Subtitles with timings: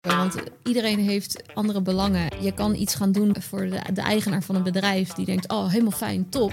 [0.00, 2.28] Want iedereen heeft andere belangen.
[2.40, 5.68] Je kan iets gaan doen voor de, de, eigenaar van een bedrijf die denkt: Oh,
[5.70, 6.52] helemaal fijn, top.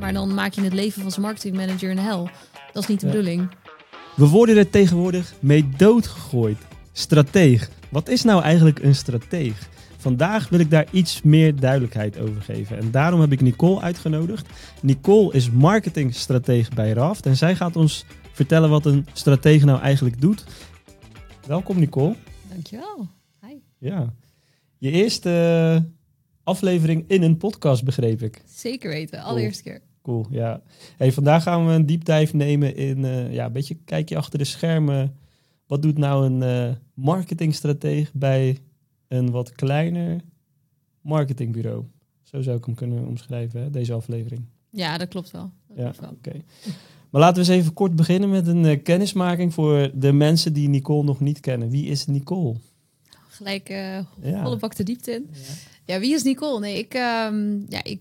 [0.00, 2.30] Maar dan maak je het leven van zijn marketingmanager een hel.
[2.72, 3.12] Dat is niet de Ja.
[3.12, 3.48] bedoeling.
[4.16, 6.58] We worden er tegenwoordig mee doodgegooid.
[6.92, 7.70] Strateeg.
[7.88, 9.68] Wat is nou eigenlijk een strateeg?
[9.96, 12.78] Vandaag wil ik daar iets meer duidelijkheid over geven.
[12.78, 14.48] En daarom heb ik Nicole uitgenodigd.
[14.82, 17.26] Nicole is marketingstratege bij Raft.
[17.26, 20.44] En zij gaat ons vertellen wat een stratege nou eigenlijk doet.
[21.46, 22.14] Welkom Nicole.
[22.62, 23.08] Dankjewel.
[23.46, 23.54] Hi.
[23.78, 24.14] Ja.
[24.78, 25.90] Je eerste eh,
[26.42, 28.42] aflevering in een podcast begreep ik.
[28.46, 29.80] Zeker weten, allereerste keer.
[30.02, 30.62] Cool, ja.
[30.96, 34.38] Hey, vandaag gaan we een deep dive nemen in eh, ja, een beetje kijkje achter
[34.38, 35.16] de schermen.
[35.66, 38.58] Wat doet nou een eh marketingstratege bij
[39.08, 40.20] een wat kleiner
[41.00, 41.84] marketingbureau?
[42.22, 44.44] Zo zou ik hem kunnen omschrijven, hè, deze aflevering.
[44.70, 45.50] Ja, dat klopt wel.
[45.68, 46.42] Dat Ja, klopt wel.
[47.10, 50.68] Maar laten we eens even kort beginnen met een eh, kennismaking voor de mensen die
[50.68, 51.70] Nicole nog niet kennen.
[51.70, 52.56] Wie is Nicole?
[53.28, 54.06] Gelijk Ja.
[54.42, 55.30] volle bak de diepte in.
[55.84, 56.60] Ja, wie is Nicole?
[56.60, 58.00] Nee, ik, ehm, ja, ik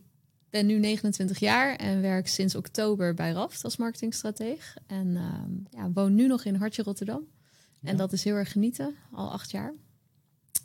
[0.50, 4.76] ben nu 29 jaar en werk sinds oktober bij Raft als marketingstrateeg.
[4.88, 7.22] En ehm, ja, woon nu nog in Hartje Rotterdam.
[7.82, 7.98] En Ja.
[7.98, 9.74] dat is heel erg genieten, al acht jaar.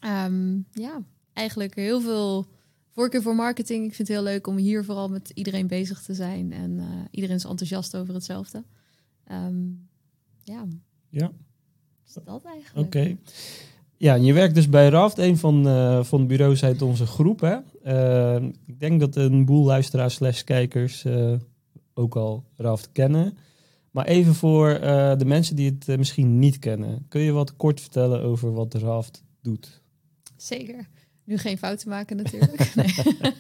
[0.00, 2.46] Ehm, ja, eigenlijk heel veel
[2.92, 3.84] voorkeur voor marketing.
[3.86, 6.52] Ik vind het heel leuk om hier vooral met iedereen bezig te zijn.
[6.52, 8.64] En eh, iedereen is enthousiast over hetzelfde.
[9.24, 9.60] Ehm,
[10.42, 10.66] ja,
[11.08, 11.32] Ja.
[12.06, 12.86] is dat eigenlijk.
[12.86, 13.16] Oké.
[13.96, 17.06] Ja, en je werkt dus bij Raft, een van, eh, van de bureaus uit onze
[17.06, 17.40] groep.
[17.40, 17.56] Hè?
[17.82, 21.04] Eh, ik denk dat een boel luisteraars slash kijkers
[21.94, 23.36] ook al Raft kennen.
[23.90, 24.68] Maar even voor
[25.18, 27.06] de mensen die het misschien niet kennen.
[27.08, 29.82] Kun je wat kort vertellen over wat Raft doet?
[30.36, 30.88] Zeker.
[31.24, 32.74] Nu geen fouten maken natuurlijk.
[32.74, 32.94] nee,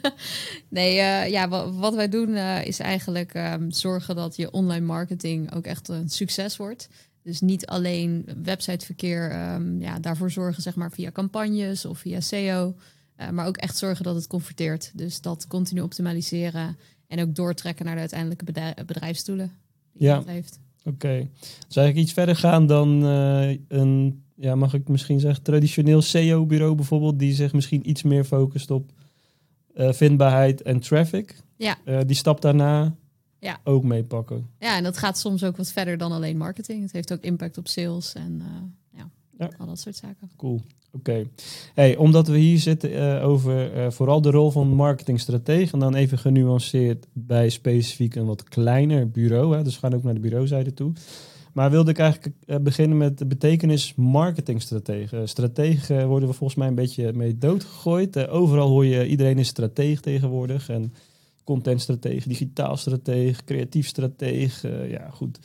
[0.68, 4.86] nee eh, ja, wat, wat wij doen eh, is eigenlijk ehm, zorgen dat je online
[4.86, 6.88] marketing ook echt een succes wordt.
[7.22, 12.74] Dus niet alleen websiteverkeer, ehm, ja, daarvoor zorgen zeg maar via campagnes of via SEO.
[13.16, 14.90] eh, maar ook echt zorgen dat het converteert.
[14.94, 16.76] Dus dat continu optimaliseren
[17.08, 19.52] en ook doortrekken naar de uiteindelijke bedrijf, bedrijfsdoelen
[19.92, 20.22] die Ja.
[20.26, 20.58] heeft.
[20.84, 21.28] Oké.
[21.68, 22.88] Zou ik iets verder gaan dan
[23.68, 28.70] een, ja, mag ik misschien zeggen, traditioneel SEO-bureau bijvoorbeeld, die zich misschien iets meer focust
[28.70, 28.90] op
[29.74, 31.36] eh, vindbaarheid en traffic?
[31.56, 31.76] Ja.
[31.84, 32.94] Eh, die stap daarna
[33.38, 33.60] Ja.
[33.64, 34.46] ook meepakken.
[34.58, 36.82] Ja, en dat gaat soms ook wat verder dan alleen marketing.
[36.82, 39.50] Het heeft ook impact op sales en eh, ja, Ja.
[39.58, 40.30] al dat soort zaken.
[40.36, 40.60] Cool.
[40.94, 41.24] Oké.
[41.74, 47.06] Hey, omdat we hier zitten over vooral de rol van marketingstratege en dan even genuanceerd
[47.12, 49.56] bij specifiek een wat kleiner bureau.
[49.56, 50.92] Hè, dus we gaan ook naar de bureauzijde toe.
[51.52, 55.26] Maar wilde ik eigenlijk eh, beginnen met de betekenis marketingstratege.
[55.26, 58.16] Strategen worden we volgens mij een beetje mee doodgegooid.
[58.16, 60.68] Eh, overal hoor je iedereen is strateeg tegenwoordig.
[60.68, 60.94] En
[61.44, 64.68] contentstratege, digitaal stratege, creatief stratege.
[64.68, 65.38] eh, ja, goed.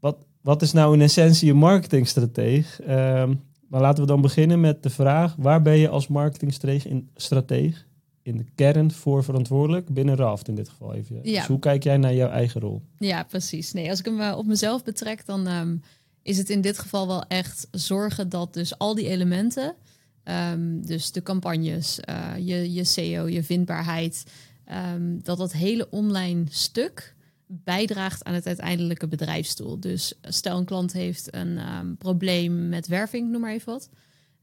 [0.00, 2.80] Wat, wat is nou in essentie een marketingstrateeg?
[2.80, 3.34] Ehm,
[3.68, 7.86] maar laten we dan beginnen met de vraag: waar ben je als marketingstratege in, strateeg
[8.22, 11.20] in de kern voor verantwoordelijk binnen Raft in dit geval even?
[11.22, 11.38] Ja.
[11.38, 12.82] Dus hoe kijk jij naar jouw eigen rol?
[12.98, 13.72] Ja, precies.
[13.72, 15.76] Nee, als ik hem eh, op mezelf betrek, dan ehm,
[16.22, 19.74] is het in dit geval wel echt zorgen dat dus al die elementen,
[20.22, 24.24] ehm, dus de campagnes, eh, je, je SEO, je vindbaarheid,
[24.64, 27.14] ehm, dat dat hele online stuk
[27.46, 29.80] bijdraagt aan het uiteindelijke bedrijfsdoel.
[29.80, 33.90] Dus stel een klant heeft een probleem met werving, noem maar even wat.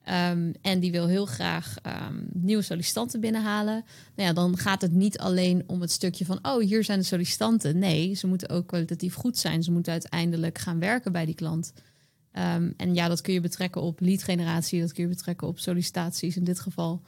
[0.10, 3.84] Ehm, en die wil heel graag ehm, nieuwe sollicitanten binnenhalen.
[4.16, 7.06] Nou ja, dan gaat het niet alleen om het stukje van, oh, hier zijn de
[7.06, 7.78] sollicitanten.
[7.78, 9.64] Nee, ze moeten ook kwalitatief goed zijn.
[9.64, 11.74] Ze moeten uiteindelijk gaan werken bij die klant.
[12.32, 15.60] Ehm, en ja, dat kun je betrekken op lead generatie, dat kun je betrekken op
[15.60, 17.02] sollicitaties in dit geval.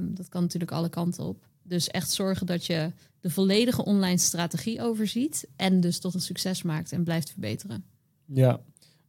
[0.00, 1.46] Dat kan natuurlijk alle kanten op.
[1.62, 6.62] Dus echt zorgen dat je de volledige online strategie overziet en dus tot een succes
[6.62, 7.84] maakt en blijft verbeteren.
[8.26, 8.60] Ja,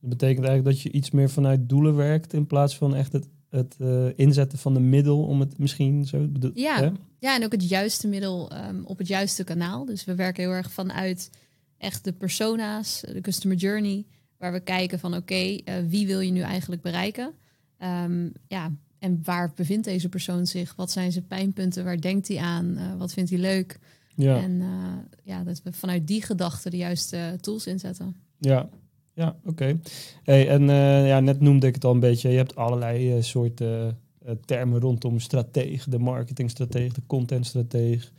[0.03, 3.28] dat betekent eigenlijk dat je iets meer vanuit doelen werkt in plaats van echt het,
[3.50, 6.52] het eh, inzetten van de middel om het misschien zo bedoel.
[6.53, 6.80] Ja.
[6.80, 6.91] hè?
[7.19, 9.86] Ja, en ook het juiste middel ehm, op het juiste kanaal.
[9.86, 11.30] Dus we werken heel erg vanuit
[11.78, 14.06] echt de persona's, de customer journey,
[14.38, 17.34] waar we kijken van oké, eh, wie wil je nu eigenlijk bereiken?
[17.78, 20.75] Ehm, ja, en waar bevindt deze persoon zich?
[20.75, 21.83] Wat zijn zijn pijnpunten?
[21.83, 22.77] Waar denkt hij aan?
[22.77, 23.80] Eh, wat vindt hij leuk?
[24.16, 24.42] Ja.
[24.42, 24.62] En
[25.24, 28.16] ja, dat we vanuit die gedachte de juiste tools inzetten.
[28.38, 28.69] Ja,
[29.13, 29.80] ja oké.
[30.24, 32.30] Hey, en eh, ja, net noemde ik het al een beetje.
[32.30, 38.12] Je hebt allerlei eh, soorten eh, termen rondom strateeg, de marketingstrateeg, de contentstrateeg.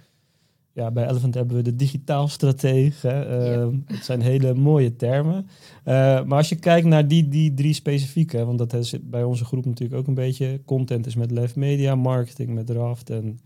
[0.73, 3.03] Ja, bij Elephant hebben we de digitaal strateeg.
[3.03, 3.25] Hè.
[3.25, 5.47] Eh, Het zijn hele mooie termen.
[5.85, 9.65] Maar als je kijkt naar die, die drie specifieke, want dat is bij onze groep
[9.65, 10.61] natuurlijk ook een beetje.
[10.65, 13.39] Content is met Lef Media, marketing met Raft en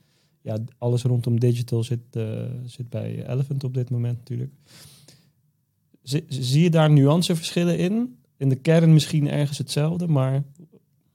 [0.43, 2.01] ja, alles rondom digital zit,
[2.65, 4.53] zit bij Elephant op dit moment natuurlijk.
[6.09, 8.19] Zie, zie je daar nuanceverschillen in?
[8.37, 10.43] In de kern misschien ergens hetzelfde, maar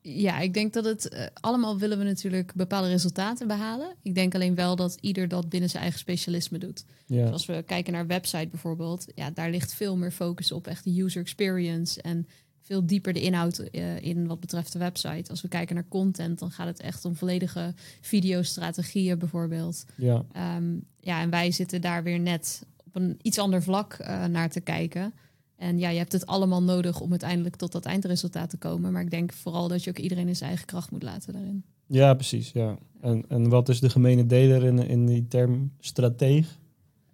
[0.02, 3.96] Ja, ik denk dat het eh, allemaal willen we natuurlijk bepaalde resultaten behalen.
[4.02, 6.86] Ik denk alleen wel dat ieder dat binnen zijn eigen specialisme doet.
[7.06, 10.68] Ja, Dus als we kijken naar website bijvoorbeeld, ja, daar ligt veel meer focus op
[10.68, 12.28] echt de user experience en
[12.62, 15.30] veel dieper de inhoud eh, in wat betreft de website.
[15.30, 19.86] Als we kijken naar content, dan gaat het echt om volledige videostrategieën bijvoorbeeld.
[19.96, 24.26] ja, Ehm, ja, en wij zitten daar weer net op een iets ander vlak eh,
[24.26, 25.14] naar te kijken.
[25.56, 28.92] En ja, je hebt het allemaal nodig om uiteindelijk tot dat eindresultaat te komen.
[28.92, 31.64] Maar ik denk vooral dat je ook iedereen in zijn eigen kracht moet laten daarin.
[31.88, 32.52] ja, precies.
[32.52, 32.78] Ja.
[33.02, 36.60] En, en wat is de gemene deler in, in die term strateeg?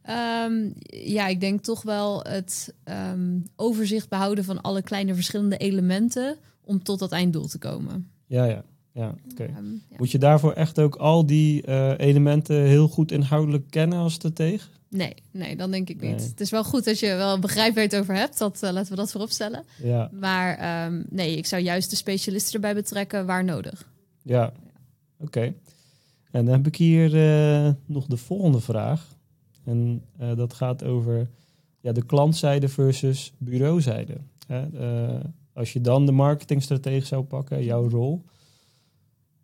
[0.02, 6.38] Ehm, ja, ik denk toch wel het ehm, overzicht behouden van alle kleine verschillende elementen
[6.62, 8.12] om tot dat einddoel te komen.
[8.26, 8.64] Ja, ja.
[8.92, 9.44] ja oké.
[9.44, 9.98] Ehm, ja.
[9.98, 14.79] Moet je daarvoor echt ook al die eh, elementen heel goed inhoudelijk kennen als strateeg?
[14.90, 16.18] Nee, nee, dan denk ik niet.
[16.18, 16.28] Nee.
[16.28, 18.38] Het is wel goed als je wel een begrijp over hebt.
[18.38, 19.64] Dat, eh, laten we dat voorop stellen.
[19.84, 23.88] Ja, Maar ehm, nee, ik zou juist de specialisten erbij betrekken waar nodig.
[24.22, 24.54] ja.
[25.22, 25.54] Oké.
[26.32, 29.16] En dan heb ik hier eh, nog de volgende vraag.
[29.66, 31.30] En eh, dat gaat over
[31.80, 34.18] ja, de klantzijde versus bureauzijde.
[34.48, 34.66] Hè?
[35.54, 38.24] Als je dan de marketingstratege zou pakken, jouw rol.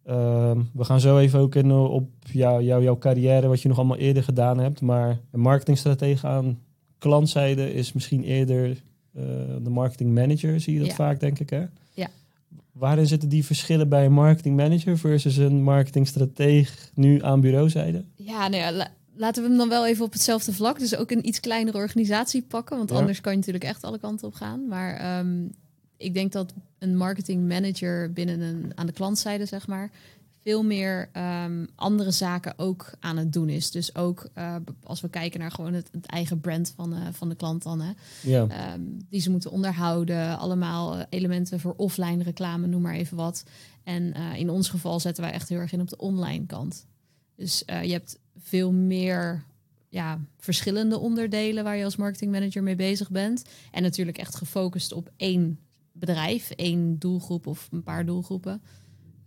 [0.06, 3.68] Ehm, we gaan zo even ook in eh, op jou, jou, jouw carrière, wat je
[3.68, 4.82] nog allemaal eerder gedaan hebt.
[4.82, 6.60] Maar een marketingstratege aan
[6.98, 9.24] klantzijde is misschien eerder eh,
[9.64, 10.96] de marketing manager, zie je dat Ja.
[10.96, 11.66] vaak, denk ik, hè?
[11.94, 12.08] Ja.
[12.72, 18.04] Waarin zitten die verschillen bij een marketing manager versus een marketingstratege nu aan bureauzijde?
[18.16, 20.80] Ja, nou ja, la- laten we hem dan wel even op hetzelfde vlak.
[20.80, 22.78] Dus ook een iets kleinere organisatie pakken.
[22.78, 22.96] Want Ja.
[22.96, 24.68] anders kan je natuurlijk echt alle kanten op gaan.
[24.68, 25.48] Maar ehm,
[25.98, 29.92] ik denk dat een marketing manager binnen een, aan de klantzijde, zeg maar,
[30.46, 33.72] veel meer ehm, andere zaken ook aan het doen is.
[33.72, 37.30] Dus ook eh, als we kijken naar gewoon het, het eigen brand van, eh, van
[37.30, 37.82] de klant dan.
[37.82, 37.92] Hè.
[38.22, 40.38] Ja, Ehm, die ze moeten onderhouden.
[40.38, 43.44] Allemaal eh, elementen voor offline reclame, noem maar even wat.
[43.84, 46.86] En in ons geval zetten wij echt heel erg in op de online kant.
[47.36, 49.44] Dus je hebt veel meer
[49.90, 53.46] ja, verschillende onderdelen waar je als marketingmanager mee bezig bent.
[53.72, 55.60] En natuurlijk echt gefocust op één
[56.00, 58.62] bedrijf, één doelgroep of een paar doelgroepen.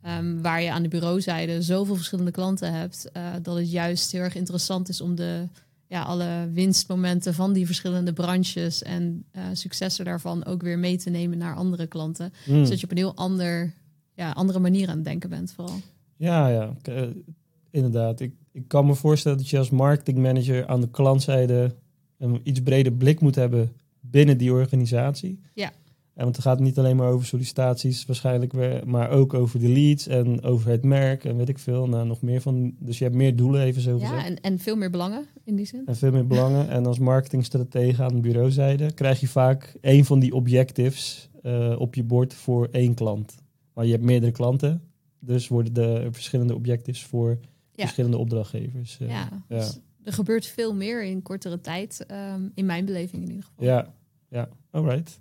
[0.02, 4.20] Ehm, waar je aan de bureauzijde zoveel verschillende klanten hebt, eh, dat het juist heel
[4.20, 5.48] erg interessant is om de
[5.86, 11.10] ja, alle winstmomenten van die verschillende branches en eh, successen daarvan ook weer mee te
[11.10, 12.32] nemen naar andere klanten.
[12.46, 12.64] Mm.
[12.64, 13.74] Zodat je op een heel ander,
[14.14, 15.76] ja, andere manier aan het denken bent vooral.
[16.16, 16.74] ja, ja.
[16.82, 17.02] Eh,
[17.70, 18.20] inderdaad.
[18.20, 21.74] Ik, ik kan me voorstellen dat je als marketingmanager aan de klantzijde
[22.18, 25.40] een iets breder blik moet hebben binnen die organisatie.
[25.54, 25.72] Ja.
[26.18, 29.68] En want het gaat niet alleen maar over sollicitaties waarschijnlijk, weer, maar ook over de
[29.68, 31.88] leads en over het merk en weet ik veel.
[31.88, 32.74] Nou, nog meer van.
[32.78, 34.12] Dus je hebt meer doelen, even zo gezegd.
[34.12, 35.82] Ja, en, en veel meer belangen in die zin.
[35.86, 36.68] En veel meer belangen.
[36.68, 41.94] En als marketingstratege aan de bureauzijde krijg je vaak een van die objectives eh, op
[41.94, 43.34] je bord voor één klant.
[43.74, 44.82] Maar je hebt meerdere klanten,
[45.18, 47.38] dus worden de verschillende objectives voor
[47.72, 47.82] Ja.
[47.82, 48.98] verschillende opdrachtgevers.
[49.00, 49.56] eh, ja, ja.
[49.56, 53.64] Dus er gebeurt veel meer in kortere tijd, ehm, in mijn beleving in ieder geval.
[53.64, 53.94] ja,
[54.28, 55.18] ja, alright.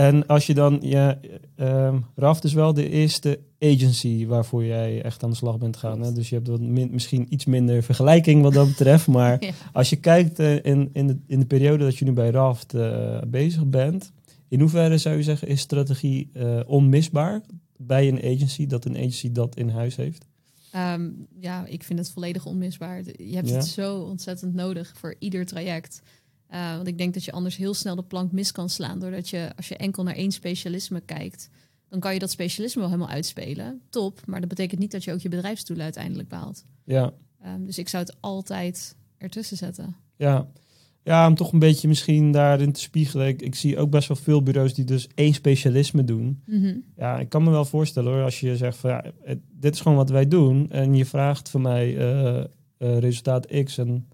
[0.00, 1.20] En als je dan, ja,
[1.56, 6.00] ehm RAFT is wel de eerste agency waarvoor jij echt aan de slag bent gegaan.
[6.00, 6.12] Hè?
[6.12, 9.06] Dus je hebt wat min- misschien iets minder vergelijking wat dat betreft.
[9.18, 9.50] Maar Ja.
[9.72, 12.74] als je kijkt eh, in, in, de, in de periode dat je nu bij RAFT
[12.74, 14.12] eh, bezig bent,
[14.48, 17.40] in hoeverre zou je zeggen is strategie eh, onmisbaar
[17.76, 20.26] bij een agency, dat een agency dat in huis heeft?
[20.72, 23.02] Ehm, ja, ik vind het volledig onmisbaar.
[23.16, 23.54] Je hebt Ja.
[23.54, 26.02] het zo ontzettend nodig voor ieder traject.
[26.50, 28.98] Eh, want ik denk dat je anders heel snel de plank mis kan slaan.
[28.98, 31.48] Doordat je, als je enkel naar één specialisme kijkt,
[31.88, 33.80] dan kan je dat specialisme wel helemaal uitspelen.
[33.90, 36.64] Top, maar dat betekent niet dat je ook je bedrijfsdoelen uiteindelijk behaalt.
[36.84, 39.96] Ja, Ehm, dus ik zou het altijd ertussen zetten.
[40.16, 40.46] Ja.
[41.02, 43.26] ja, om toch een beetje misschien daarin te spiegelen.
[43.28, 46.42] Ik, ik zie ook best wel veel bureaus die dus één specialisme doen.
[46.46, 46.76] Mhm.
[46.96, 49.80] Ja, ik kan me wel voorstellen hoor, als je zegt van ja, het- dit is
[49.80, 50.70] gewoon wat wij doen.
[50.70, 52.44] En je vraagt van mij eh, eh,
[52.98, 54.08] resultaat X en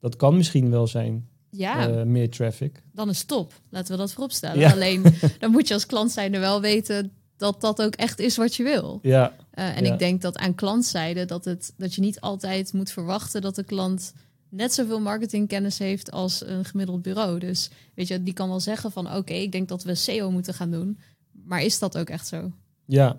[0.00, 2.82] dat kan misschien wel zijn, Ja, eh, meer traffic.
[2.92, 3.52] dan is top.
[3.70, 4.58] Laten we dat vooropstellen.
[4.58, 4.72] Ja.
[4.72, 5.02] Alleen,
[5.40, 8.62] dan moet je als klant zijnde wel weten dat dat ook echt is wat je
[8.62, 8.98] wil.
[9.02, 9.92] Ja, Uh, en Ja.
[9.92, 13.64] ik denk dat aan klantzijde dat, het, dat je niet altijd moet verwachten dat de
[13.64, 14.12] klant
[14.48, 17.38] net zoveel marketingkennis heeft als een gemiddeld bureau.
[17.38, 20.54] Dus weet je, die kan wel zeggen van oké, ik denk dat we SEO moeten
[20.54, 20.98] gaan doen.
[21.44, 22.52] Maar is dat ook echt zo?
[22.86, 23.16] ja,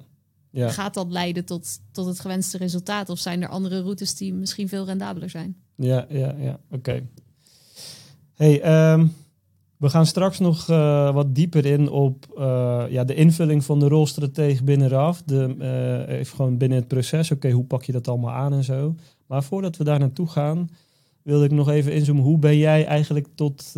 [0.52, 0.70] ja.
[0.70, 3.10] Gaat dat leiden tot, tot het gewenste resultaat?
[3.10, 5.58] Of zijn er andere routes die misschien veel rendabeler zijn?
[5.76, 6.60] Ja, ja, ja.
[6.72, 7.08] Oké.
[8.40, 9.08] Hey, ehm,
[9.78, 13.88] we gaan straks nog eh, wat dieper in op eh, ja, de invulling van de
[13.88, 15.22] rolstratege binnen RAF.
[15.26, 17.32] De, eh, even gewoon binnen het proces.
[17.32, 18.96] Oké, hoe pak je dat allemaal aan en zo.
[19.28, 20.70] Maar voordat we daar naartoe gaan,
[21.22, 22.24] wilde ik nog even inzoomen.
[22.24, 23.76] Hoe ben jij eigenlijk tot,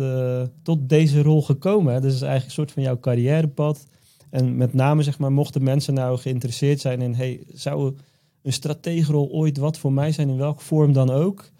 [0.62, 2.02] tot deze rol gekomen?
[2.02, 3.86] Dit is eigenlijk een soort van jouw carrièrepad.
[4.30, 7.94] En met name, zeg maar, mochten mensen nou geïnteresseerd zijn in, hey, zou
[8.42, 11.51] een strateegrol ooit wat voor mij zijn, in welke vorm dan ook?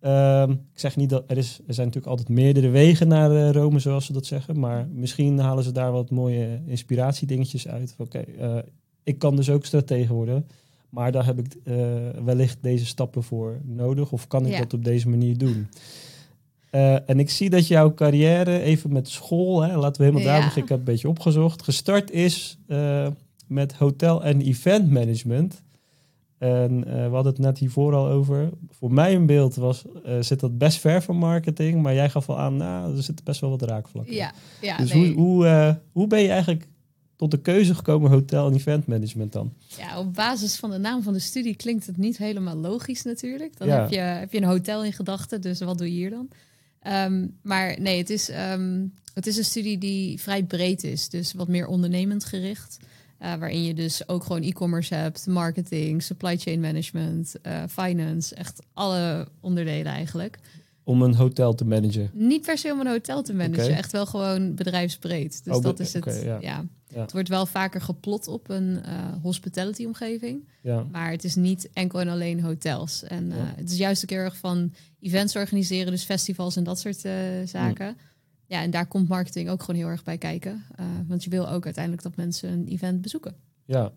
[0.00, 3.50] Ehm, ik zeg niet dat er, is, er zijn natuurlijk altijd meerdere wegen naar uh,
[3.50, 4.60] Rome, zoals ze dat zeggen.
[4.60, 7.94] Maar misschien halen ze daar wat mooie inspiratiedingetjes uit.
[7.98, 8.56] Oké, eh,
[9.02, 10.46] ik kan dus ook stratege worden.
[10.88, 11.76] Maar daar heb ik uh,
[12.24, 14.12] wellicht deze stappen voor nodig.
[14.12, 14.58] Of kan ik Ja.
[14.58, 15.68] dat op deze manier doen?
[16.70, 20.38] Eh, en ik zie dat jouw carrière, even met school, hè, laten we helemaal daar
[20.38, 20.44] Ja.
[20.44, 20.62] beginnen.
[20.62, 21.62] Ik heb een beetje opgezocht.
[21.62, 23.06] Gestart is eh,
[23.46, 25.62] met hotel- en event management.
[26.38, 28.50] En eh, we hadden het net hiervoor al over.
[28.70, 31.82] Voor mij een beeld was, eh, zit dat best ver van marketing.
[31.82, 34.14] Maar jij gaf al aan, nou, er zitten best wel wat raakvlakken.
[34.14, 35.14] Ja, ja dus nee.
[35.14, 36.66] hoe, hoe, eh, hoe ben je eigenlijk
[37.16, 39.52] tot de keuze gekomen hotel- en event management dan?
[39.76, 43.56] Ja, op basis van de naam van de studie klinkt het niet helemaal logisch natuurlijk.
[43.58, 43.80] Dan Ja.
[43.80, 46.28] heb, je, heb je een hotel in gedachten, dus wat doe je hier dan?
[46.80, 51.32] Ehm, maar nee, het is, ehm, het is een studie die vrij breed is, dus
[51.32, 52.78] wat meer ondernemend gericht.
[53.18, 58.60] Eh, waarin je dus ook gewoon e-commerce hebt, marketing, supply chain management, eh, finance, echt
[58.74, 60.38] alle onderdelen eigenlijk.
[60.84, 62.10] Om een hotel te managen.
[62.12, 65.44] Niet per se om een hotel te managen, echt wel gewoon bedrijfsbreed.
[65.44, 66.20] Dus Oh, dat is het.
[66.24, 66.38] ja.
[66.40, 66.64] ja.
[66.94, 67.00] Ja.
[67.00, 70.48] Het wordt wel vaker geplot op een eh, hospitality omgeving.
[70.62, 73.02] Ja, Maar het is niet enkel en alleen hotels.
[73.02, 73.34] En Ja.
[73.56, 77.00] het is juist ook heel erg van events organiseren, dus festivals en dat soort
[77.44, 77.96] zaken.
[78.48, 80.64] Ja, en daar komt marketing ook gewoon heel erg bij kijken.
[80.76, 83.34] Eh, want je wil ook uiteindelijk dat mensen een event bezoeken.
[83.64, 83.92] ja,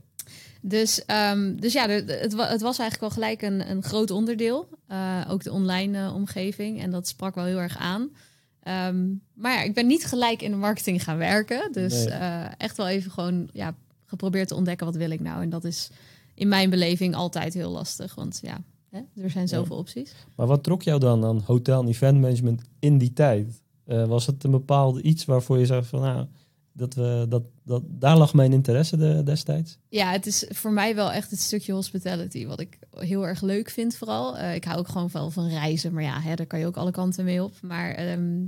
[0.61, 3.83] Dus, ehm, dus ja, de- de- het, wa- het was eigenlijk wel gelijk een, een
[3.83, 4.69] groot onderdeel.
[4.87, 6.81] Eh, ook de online eh, omgeving.
[6.81, 8.09] En dat sprak wel heel erg aan.
[8.63, 11.71] Ehm, maar ja, ik ben niet gelijk in de marketing gaan werken.
[11.71, 12.13] Dus Nee.
[12.57, 15.41] echt wel even gewoon ja, geprobeerd te ontdekken wat wil ik nou.
[15.41, 15.89] En dat is
[16.33, 18.15] in mijn beleving altijd heel lastig.
[18.15, 20.13] Want ja, hè, er zijn zoveel opties.
[20.35, 23.60] Maar wat trok jou dan aan hotel- en event management in die tijd?
[23.91, 26.27] Eh, was het een bepaald iets waarvoor je zei van, nou,
[26.73, 29.77] dat we, dat, dat, daar lag mijn interesse de, destijds?
[29.89, 32.45] Ja, het is voor mij wel echt het stukje hospitality.
[32.45, 34.37] Wat ik heel erg leuk vind vooral.
[34.37, 35.93] Eh, ik hou ook gewoon wel van reizen.
[35.93, 37.53] Maar ja, hè, daar kan je ook alle kanten mee op.
[37.61, 38.45] Maar ehm,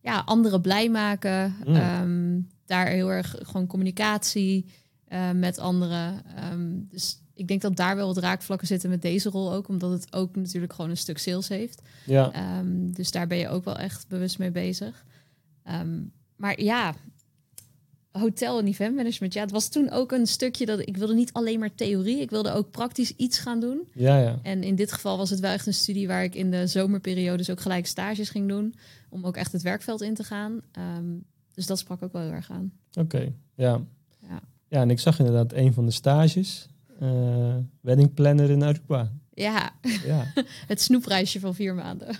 [0.00, 1.56] ja, anderen blij maken.
[1.66, 1.74] Mm.
[1.74, 4.66] ehm, daar heel erg gewoon communicatie
[5.04, 6.22] eh, met anderen.
[6.36, 9.68] Ehm, dus ik denk dat daar wel wat raakvlakken zitten met deze rol ook.
[9.68, 11.82] Omdat het ook natuurlijk gewoon een stuk sales heeft.
[12.06, 15.04] Ja, Ehm, dus daar ben je ook wel echt bewust mee bezig.
[15.62, 16.00] Ehm,
[16.36, 16.94] maar ja,
[18.10, 19.32] hotel en event management.
[19.34, 22.20] Ja, het was toen ook een stukje dat ik wilde niet alleen maar theorie.
[22.20, 23.88] Ik wilde ook praktisch iets gaan doen.
[23.94, 24.38] ja, ja.
[24.42, 27.50] En in dit geval was het wel echt een studie waar ik in de zomerperiodes
[27.50, 28.74] ook gelijk stages ging doen.
[29.08, 30.60] Om ook echt het werkveld in te gaan.
[30.72, 31.04] Ehm,
[31.54, 32.72] dus dat sprak ook wel heel erg aan.
[32.92, 33.80] Oké, ja.
[34.28, 34.40] Ja.
[34.68, 36.68] Ja, en ik zag inderdaad een van de stages,
[37.00, 39.12] eh wedding planner in Aruba.
[39.34, 39.70] Ja,
[40.06, 40.32] Ja,
[40.72, 42.08] het snoepreisje van vier maanden.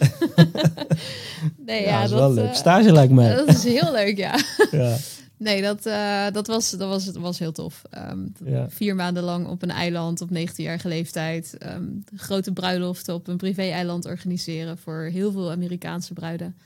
[1.67, 2.49] nee, ja, ja, dat is dat, wel leuk.
[2.49, 3.35] eh, Stage lijkt mij.
[3.35, 4.39] dat is heel leuk, ja.
[4.71, 4.97] Ja,
[5.39, 7.83] Nee, dat, eh, dat, was, dat was, was heel tof.
[7.91, 8.71] Ehm, Ja.
[8.71, 11.59] Vier maanden lang op een eiland op 19-jarige leeftijd.
[11.59, 16.57] ehm, grote bruiloften op een privé-eiland organiseren voor heel veel Amerikaanse bruiden.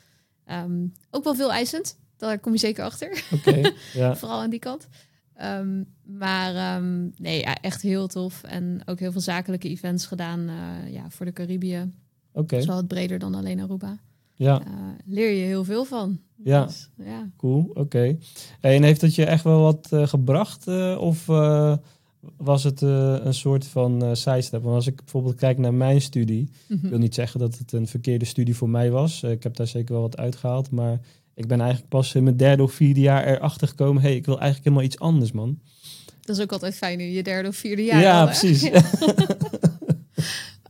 [0.47, 3.23] Ehm, ook wel veel eisend, daar kom je zeker achter.
[3.33, 3.73] oké.
[3.93, 4.88] Ja, Vooral aan die kant.
[5.40, 5.82] Ehm,
[6.18, 8.42] maar ehm, nee, ja, echt heel tof.
[8.42, 11.90] En ook heel veel zakelijke events gedaan eh, ja, voor de Caribië.
[12.32, 12.47] oké.
[12.47, 13.99] Dat is wel wat breder dan alleen Aruba.
[14.37, 14.66] Ja, Eh,
[15.04, 16.20] leer je heel veel van.
[16.44, 16.64] Ja.
[16.64, 17.30] Dus, ja.
[17.37, 17.70] cool.
[17.75, 18.16] Oké.
[18.61, 20.66] En heeft het je echt wel wat eh, gebracht?
[20.99, 21.26] of
[22.37, 24.62] was het een soort van eh sidestep?
[24.62, 26.85] Want als ik bijvoorbeeld kijk naar mijn studie, Mhm.
[26.85, 29.23] Ik wil niet zeggen dat het een verkeerde studie voor mij was.
[29.23, 30.70] Ik heb daar zeker wel wat uitgehaald.
[30.70, 31.00] Maar
[31.34, 34.02] ik ben eigenlijk pas in mijn derde of vierde jaar erachter gekomen.
[34.02, 35.58] hey, ik wil eigenlijk helemaal iets anders, man.
[36.20, 38.00] Dat is ook altijd fijn in je derde of vierde jaar.
[38.00, 38.60] Ja, al, precies.
[38.62, 38.82] Ja.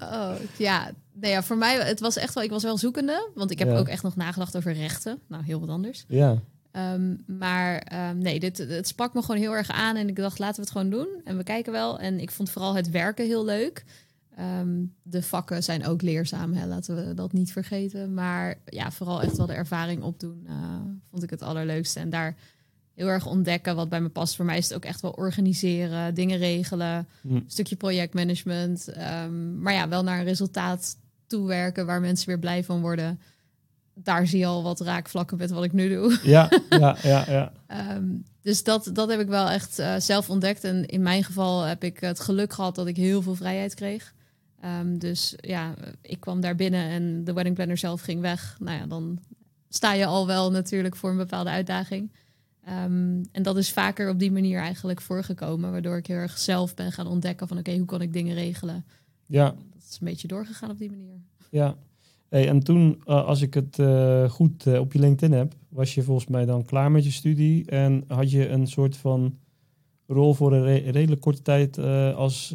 [0.02, 0.90] Oh, ja.
[1.12, 3.30] Nee, ja, voor mij, het was echt wel, ik was wel zoekende.
[3.34, 3.76] Want ik heb Ja.
[3.78, 5.18] ook echt nog nagedacht over rechten.
[5.28, 6.04] Nou, heel wat anders.
[6.08, 6.38] ja,
[6.70, 9.96] Ehm, maar ehm, nee, dit, het sprak me gewoon heel erg aan.
[9.96, 11.08] En ik dacht, laten we het gewoon doen.
[11.24, 11.98] En we kijken wel.
[11.98, 13.84] En ik vond vooral het werken heel leuk.
[14.40, 18.14] Ehm, de vakken zijn ook leerzaam, hè, laten we dat niet vergeten.
[18.14, 20.54] Maar ja, vooral echt wel de ervaring opdoen, eh,
[21.10, 22.00] vond ik het allerleukste.
[22.00, 22.36] En daar
[22.94, 24.36] heel erg ontdekken wat bij me past.
[24.36, 27.34] Voor mij is het ook echt wel organiseren, dingen regelen, Hm.
[27.34, 28.88] een stukje projectmanagement.
[28.88, 33.20] Ehm, maar ja, wel naar een resultaat toewerken waar mensen weer blij van worden.
[33.94, 36.18] Daar zie je al wat raakvlakken met wat ik nu doe.
[36.22, 37.52] ja, ja, ja, ja.
[37.66, 38.06] Ehm,
[38.42, 40.64] dus dat, dat heb ik wel echt eh, zelf ontdekt.
[40.64, 44.12] En in mijn geval heb ik het geluk gehad dat ik heel veel vrijheid kreeg.
[44.60, 48.56] Ehm, dus ja, ik kwam daar binnen en de wedding planner zelf ging weg.
[48.60, 49.18] Nou ja, dan
[49.68, 52.12] sta je al wel natuurlijk voor een bepaalde uitdaging.
[52.64, 55.70] Ehm, en dat is vaker op die manier eigenlijk voorgekomen.
[55.70, 58.84] Waardoor ik heel erg zelf ben gaan ontdekken van oké, hoe kan ik dingen regelen?
[59.26, 61.20] ja, Dat is een beetje doorgegaan op die manier.
[61.50, 61.76] ja.
[62.28, 65.94] Hey, en toen, eh, als ik het eh, goed eh, op je LinkedIn heb, was
[65.94, 69.38] je volgens mij dan klaar met je studie en had je een soort van
[70.06, 71.78] rol voor een re- redelijk korte tijd
[72.14, 72.52] als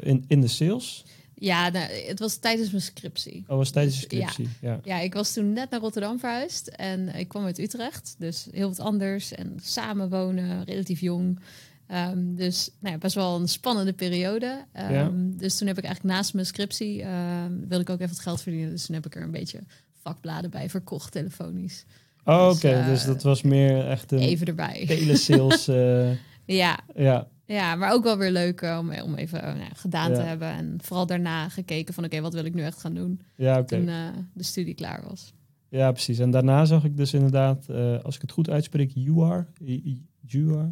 [0.00, 1.04] in, in de sales.
[1.44, 3.44] Ja, nou, het was tijdens mijn scriptie.
[3.46, 4.28] Oh, was tijdens de Ja.
[4.28, 4.56] scriptie.
[4.60, 4.80] Ja.
[4.84, 8.68] Ja, ik was toen net naar Rotterdam verhuisd en ik kwam uit Utrecht, dus heel
[8.68, 11.38] wat anders en samenwonen, relatief jong.
[11.86, 14.64] Ehm, dus nou ja, best wel een spannende periode.
[14.72, 15.10] Ehm, Ja.
[15.14, 18.40] Dus toen heb ik eigenlijk naast mijn scriptie, ehm, wilde ik ook even wat geld
[18.42, 18.70] verdienen.
[18.70, 19.58] Dus toen heb ik er een beetje
[20.02, 21.84] vakbladen bij verkocht, telefonisch.
[22.24, 22.68] Oh, Dus, oké.
[22.68, 24.84] eh, dus dat was meer echt een Even erbij.
[24.86, 25.68] telesales.
[26.08, 26.10] eh
[26.46, 29.74] Ja, ja, ja, maar ook wel weer leuk eh, om, om even eh, nou ja,
[29.74, 30.48] gedaan te hebben.
[30.48, 33.76] En vooral daarna gekeken van oké, wat wil ik nu echt gaan doen ja oké.
[33.76, 35.34] toen eh, de studie klaar was.
[35.68, 36.18] Ja, precies.
[36.18, 37.70] En daarna zag ik dus inderdaad,
[38.02, 39.46] als ik het goed uitspreek, You are.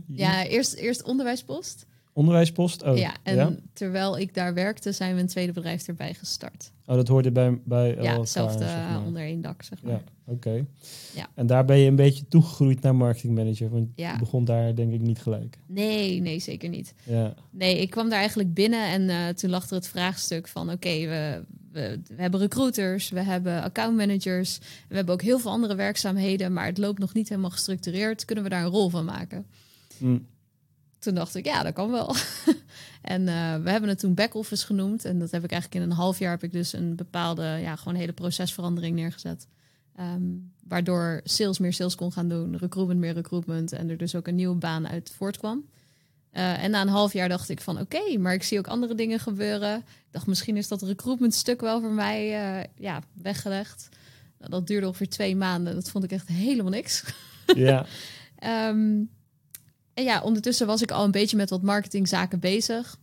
[0.07, 1.87] Ja, eerst, eerst onderwijspost.
[2.21, 2.83] Onderwijspost.
[2.83, 3.55] Oh, ja, en ja?
[3.73, 6.73] terwijl ik daar werkte, zijn we een tweede bedrijf erbij gestart.
[6.87, 9.03] oh dat hoorde bij, bij ja, hetzelfde zeg maar.
[9.05, 9.93] onder één dak, zeg maar.
[9.93, 10.67] Ja, oké.
[11.15, 11.29] Ja.
[11.35, 13.71] En daar ben je een beetje toegegroeid naar marketingmanager.
[13.71, 14.13] Want Ja.
[14.13, 15.59] je begon daar denk ik niet gelijk.
[15.67, 16.95] Nee, nee, zeker niet.
[17.05, 20.71] Ja, Nee, ik kwam daar eigenlijk binnen en eh, toen lag er het vraagstuk van...
[20.71, 24.59] oké, we, we, we hebben recruiters, we hebben accountmanagers...
[24.89, 26.53] we hebben ook heel veel andere werkzaamheden...
[26.53, 28.25] maar het loopt nog niet helemaal gestructureerd.
[28.25, 29.47] Kunnen we daar een rol van maken?
[29.99, 30.19] Hm.
[31.01, 32.15] Toen dacht ik, ja, dat kan wel.
[33.03, 35.05] en eh, we hebben het toen back-office genoemd.
[35.05, 36.31] En dat heb ik eigenlijk in een half jaar...
[36.31, 39.47] heb ik dus een bepaalde, ja, gewoon hele procesverandering neergezet.
[39.97, 40.23] Ehm,
[40.69, 43.73] waardoor sales meer sales kon gaan doen, recruitment meer recruitment...
[43.73, 45.65] en er dus ook een nieuwe baan uit voortkwam.
[46.31, 48.95] Eh, en na een half jaar dacht ik van oké, maar ik zie ook andere
[48.95, 49.77] dingen gebeuren.
[49.77, 53.89] Ik dacht misschien is dat recruitment stuk wel voor mij eh, ja, weggelegd.
[54.39, 55.75] Nou, dat duurde ongeveer twee maanden.
[55.75, 57.05] Dat vond ik echt helemaal niks.
[57.47, 57.87] ja.
[58.37, 59.03] Ehm,
[59.95, 62.99] en ja, ondertussen was ik al een beetje met wat marketingzaken bezig.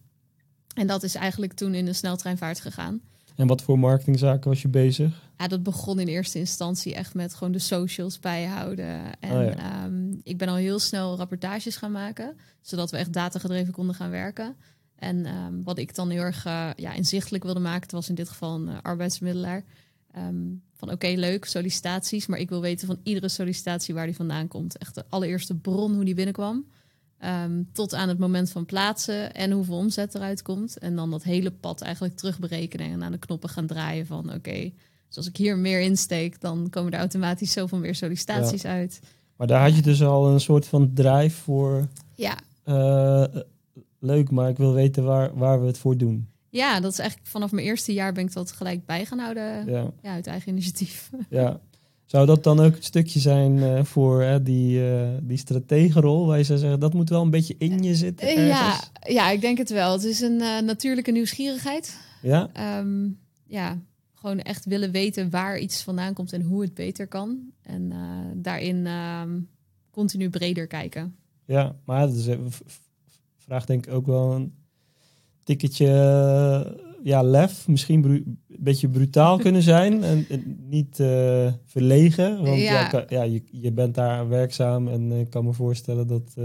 [0.73, 3.01] En dat is eigenlijk toen in de sneltreinvaart gegaan.
[3.35, 5.21] En wat voor marketingzaken was je bezig?
[5.37, 9.19] Ja, dat begon in eerste instantie echt met gewoon de socials bijhouden.
[9.19, 9.83] En Oh ja.
[9.83, 14.09] ehm, ik ben al heel snel rapportages gaan maken, zodat we echt datagedreven konden gaan
[14.09, 14.55] werken.
[14.95, 18.15] En ehm, wat ik dan heel erg eh, ja, inzichtelijk wilde maken, het was in
[18.15, 19.63] dit geval een eh, arbeidsmiddelaar.
[20.11, 24.47] Ehm, van oké, leuk, sollicitaties, maar ik wil weten van iedere sollicitatie waar die vandaan
[24.47, 24.77] komt.
[24.77, 26.65] Echt de allereerste bron hoe die binnenkwam.
[27.19, 30.77] Ehm, tot aan het moment van plaatsen en hoeveel omzet eruit komt.
[30.77, 34.71] En dan dat hele pad eigenlijk terugberekenen en aan de knoppen gaan draaien van oké,
[35.07, 38.99] dus als ik hier meer insteek, dan komen er automatisch zoveel meer sollicitaties uit.
[39.35, 41.87] Maar daar had je dus al een soort van drive voor.
[42.15, 42.37] Ja.
[42.63, 43.23] eh,
[43.99, 46.27] leuk, maar ik wil weten waar, waar we het voor doen.
[46.49, 49.65] ja, dat is eigenlijk vanaf mijn eerste jaar ben ik dat gelijk bij gaan houden.
[49.65, 51.09] Ja, Ja, uit eigen initiatief.
[51.29, 51.59] ja.
[52.07, 56.25] Zou dat dan ook het stukje zijn eh, voor die, eh die strategenrol?
[56.25, 58.89] Waar je zou zeggen, dat moet wel een beetje in je zitten Ja, ergens?
[59.07, 59.91] ja, ik denk het wel.
[59.91, 61.97] Het is een eh, natuurlijke nieuwsgierigheid.
[62.21, 62.49] Ja?
[62.53, 63.07] Ehm,
[63.45, 63.77] ja,
[64.13, 67.39] gewoon echt willen weten waar iets vandaan komt en hoe het beter kan.
[67.61, 67.97] En eh,
[68.35, 69.39] daarin ehm,
[69.91, 71.15] continu breder kijken.
[71.45, 72.75] Ja, maar dat is, eh, v- v-
[73.37, 74.53] vraagt denk ik ook wel een
[75.43, 77.67] tikketje eh, ja, lef.
[77.67, 82.35] Misschien een beetje brutaal kunnen zijn en, en niet eh, verlegen.
[82.43, 82.71] Want ja.
[82.79, 82.87] Ja.
[82.87, 86.43] kan- ja, je, je bent daar werkzaam en eh, ik kan me voorstellen dat eh,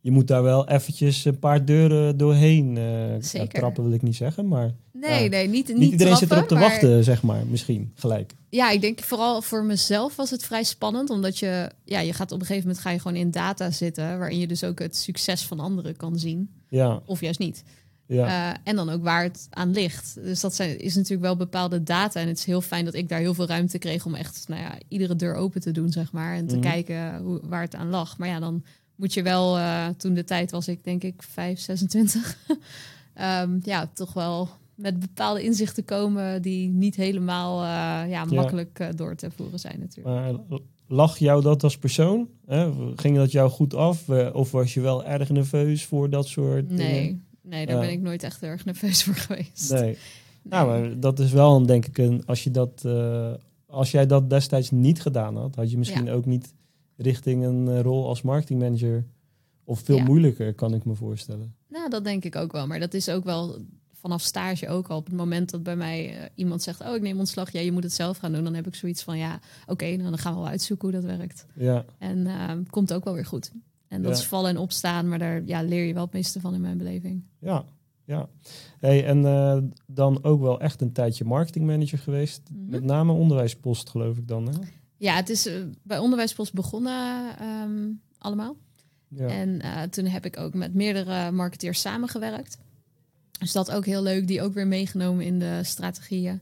[0.00, 3.48] je moet daar wel eventjes een paar deuren doorheen ja, Zeker.
[3.48, 4.48] trappen, wil ik niet zeggen.
[4.48, 7.46] Maar Nee, nee, niet, niet, niet, iedereen zit trappen, erop te maar- wachten, zeg maar.
[7.46, 8.32] Misschien gelijk.
[8.48, 11.10] Ja, ik denk vooral voor mezelf was het vrij spannend.
[11.10, 14.18] Omdat je, ja, je gaat op een gegeven moment ga je gewoon in data zitten.
[14.18, 16.50] Waarin je dus ook het succes van anderen kan zien.
[16.68, 17.64] Ja, Of juist niet.
[18.10, 20.14] Ja, Eh, en dan ook waar het aan ligt.
[20.22, 22.20] Dus dat zijn, is natuurlijk wel bepaalde data.
[22.20, 24.60] En het is heel fijn dat ik daar heel veel ruimte kreeg om echt nou
[24.60, 26.34] ja, iedere deur open te doen, zeg maar.
[26.36, 26.62] En te Mhm.
[26.64, 28.18] kijken hoe, waar het aan lag.
[28.18, 31.60] Maar ja, dan moet je wel, eh, toen de tijd was ik denk ik 5,
[31.60, 32.36] 26.
[33.14, 39.14] Ehm, ja, toch wel met bepaalde inzichten komen die niet helemaal eh, ja, makkelijk door
[39.14, 40.16] te voeren zijn natuurlijk.
[40.48, 42.28] maar lag jou dat als persoon?
[42.46, 42.70] Hè?
[42.96, 44.08] Ging dat jou goed af?
[44.32, 47.24] Of was je wel erg nerveus voor dat soort dingen?
[47.42, 49.70] Nee, daar ben ik nooit echt heel erg nerveus voor geweest.
[49.72, 49.98] Nee.
[50.42, 53.32] Nou, maar dat is wel een, denk ik een als je dat eh,
[53.66, 56.54] als jij dat destijds niet gedaan had, had je misschien ook niet
[56.96, 59.04] richting een eh, rol als marketingmanager
[59.64, 60.04] of veel Ja.
[60.04, 61.54] moeilijker, kan ik me voorstellen.
[61.68, 62.66] Nou, dat denk ik ook wel.
[62.66, 63.56] Maar dat is ook wel
[63.92, 64.96] vanaf stage ook al.
[64.96, 66.80] Op het moment dat bij mij eh, iemand zegt...
[66.80, 68.44] oh, ik neem ontslag, ja, je moet het zelf gaan doen.
[68.44, 71.16] Dan heb ik zoiets van, ja, oké, nou, dan gaan we wel uitzoeken hoe dat
[71.18, 71.46] werkt.
[71.54, 73.52] Ja, En eh, komt ook wel weer goed.
[73.90, 74.18] En dat Ja.
[74.18, 76.78] is vallen en opstaan, maar daar ja, leer je wel het meeste van in mijn
[76.78, 77.24] beleving.
[77.38, 77.64] ja,
[78.04, 78.28] ja.
[78.78, 82.40] Hey, en eh, dan ook wel echt een tijdje marketingmanager geweest.
[82.52, 82.70] Mhm.
[82.70, 84.46] Met name onderwijspost, geloof ik dan.
[84.48, 84.58] Hè?
[84.96, 88.56] Ja, het is eh, bij Onderwijspost begonnen ehm, allemaal.
[89.08, 89.26] Ja.
[89.26, 92.58] En eh, toen heb ik ook met meerdere marketeers samengewerkt.
[93.38, 96.40] Dus dat ook heel leuk, die ook weer meegenomen in de strategieën.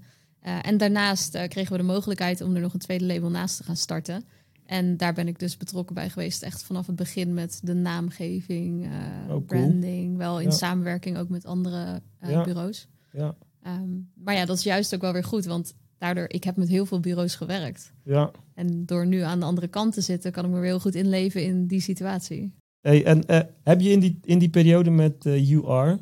[0.63, 3.77] En daarnaast kregen we de mogelijkheid om er nog een tweede label naast te gaan
[3.77, 4.25] starten.
[4.69, 8.85] En daar ben ik dus betrokken bij geweest, echt vanaf het begin met de naamgeving,
[8.85, 8.91] eh,
[9.27, 9.41] cool.
[9.41, 10.55] branding, wel in Ja.
[10.55, 12.43] samenwerking ook met andere eh, Ja.
[12.45, 12.89] bureaus.
[13.13, 16.57] Ja, Ehm, maar ja, dat is juist ook wel weer goed, want daardoor, ik heb
[16.57, 17.93] met heel veel bureaus gewerkt.
[18.05, 18.31] ja.
[18.55, 20.95] En door nu aan de andere kant te zitten, kan ik me weer heel goed
[20.95, 22.53] inleven in die situatie.
[22.81, 25.99] Hey, en eh, heb je in die, in die periode met UR,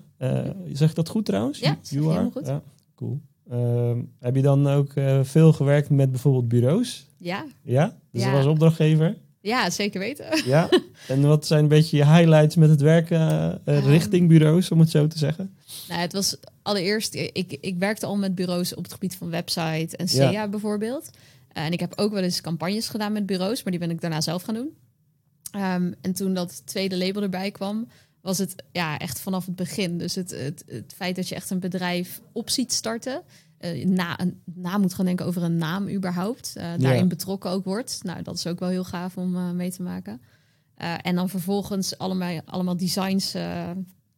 [0.72, 1.59] zeg dat goed trouwens?
[1.59, 2.46] Ja, je helemaal goed.
[2.46, 2.62] Ja,
[2.94, 3.20] cool.
[3.50, 7.07] Ehm, heb je dan ook veel gewerkt met bijvoorbeeld bureaus?
[7.18, 7.96] Ja, Ja?
[8.16, 8.33] Dus Ja.
[8.35, 9.16] dat was opdrachtgever?
[9.40, 10.26] ja zeker weten.
[10.46, 10.68] Ja.
[11.09, 13.87] en wat zijn een beetje je highlights met het werken eh, eh, Ehm.
[13.88, 15.57] richting bureaus, om het zo te zeggen?
[15.88, 19.96] Nou, het was allereerst, ik, ik werkte al met bureaus op het gebied van website
[19.96, 20.48] en SEA Ja.
[20.48, 21.11] bijvoorbeeld.
[21.52, 24.00] Eh, en ik heb ook wel eens campagnes gedaan met bureaus, maar die ben ik
[24.00, 24.68] daarna zelf gaan doen.
[25.50, 27.88] Ehm, en toen dat tweede label erbij kwam,
[28.20, 29.98] was het ja, echt vanaf het begin.
[29.98, 33.22] Dus het, het, het feit dat je echt een bedrijf op ziet starten.
[33.59, 36.53] Eh, na, een, na moet gaan denken over een naam überhaupt.
[36.57, 38.01] eh, daarin betrokken ook wordt.
[38.03, 40.21] Nou, dat is ook wel heel gaaf om eh, mee te maken.
[41.03, 43.31] En dan vervolgens allemaal, allemaal designs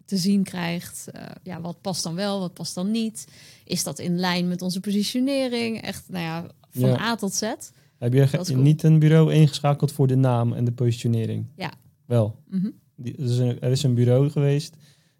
[0.04, 1.04] te zien krijgt.
[1.42, 3.26] Ja, wat past dan wel, wat past dan niet?
[3.64, 5.82] Is dat in lijn met onze positionering?
[5.82, 7.00] Echt, nou ja, van Ja.
[7.00, 7.52] A tot Z.
[7.98, 8.58] Heb je cool.
[8.58, 11.46] niet een bureau ingeschakeld voor de naam en de positionering?
[11.56, 11.72] Ja.
[12.06, 12.36] Wel.
[12.48, 12.70] Mhm.
[12.96, 14.76] Die, er, is een, er is een bureau geweest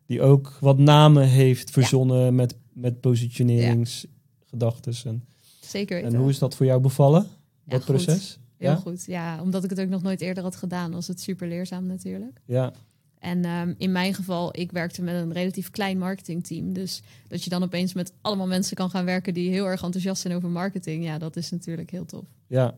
[0.09, 4.92] die ook wat namen heeft verzonnen met, met positioneringsgedachten.
[5.04, 5.24] En,
[5.60, 7.28] Zeker en hoe is dat voor jou bevallen, Ja,
[7.72, 7.94] dat goed.
[7.94, 8.38] proces?
[8.56, 8.76] Heel ja?
[8.76, 9.04] goed.
[9.04, 12.40] Ja, omdat ik het ook nog nooit eerder had gedaan, was het super leerzaam natuurlijk.
[12.44, 12.72] Ja,
[13.18, 16.72] En ehm, in mijn geval, ik werkte met een relatief klein marketingteam.
[16.72, 20.22] Dus dat je dan opeens met allemaal mensen kan gaan werken die heel erg enthousiast
[20.22, 21.04] zijn over marketing.
[21.04, 22.24] Ja, dat is natuurlijk heel tof.
[22.46, 22.74] ja.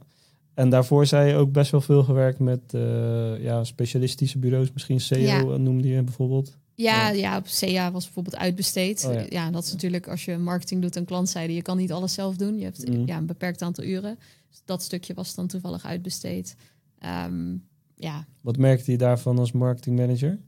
[0.54, 4.72] En daarvoor zei je ook best wel veel gewerkt met eh, ja, specialistische bureaus.
[4.72, 5.18] Misschien CEO
[5.52, 5.56] Ja.
[5.56, 6.58] noemde je bijvoorbeeld.
[6.82, 7.36] Ja, Ja.
[7.36, 9.04] op CA was bijvoorbeeld uitbesteed.
[9.04, 9.24] Oh ja.
[9.28, 9.50] ja.
[9.50, 11.54] dat is natuurlijk als je marketing doet en klantzijde.
[11.54, 12.58] Je kan niet alles zelf doen.
[12.58, 13.06] Je hebt Mm.
[13.06, 14.18] ja, een beperkt aantal uren.
[14.50, 16.56] Dus dat stukje was dan toevallig uitbesteed.
[16.98, 17.54] Ehm,
[17.94, 20.38] ja, Wat merkte je daarvan als marketingmanager?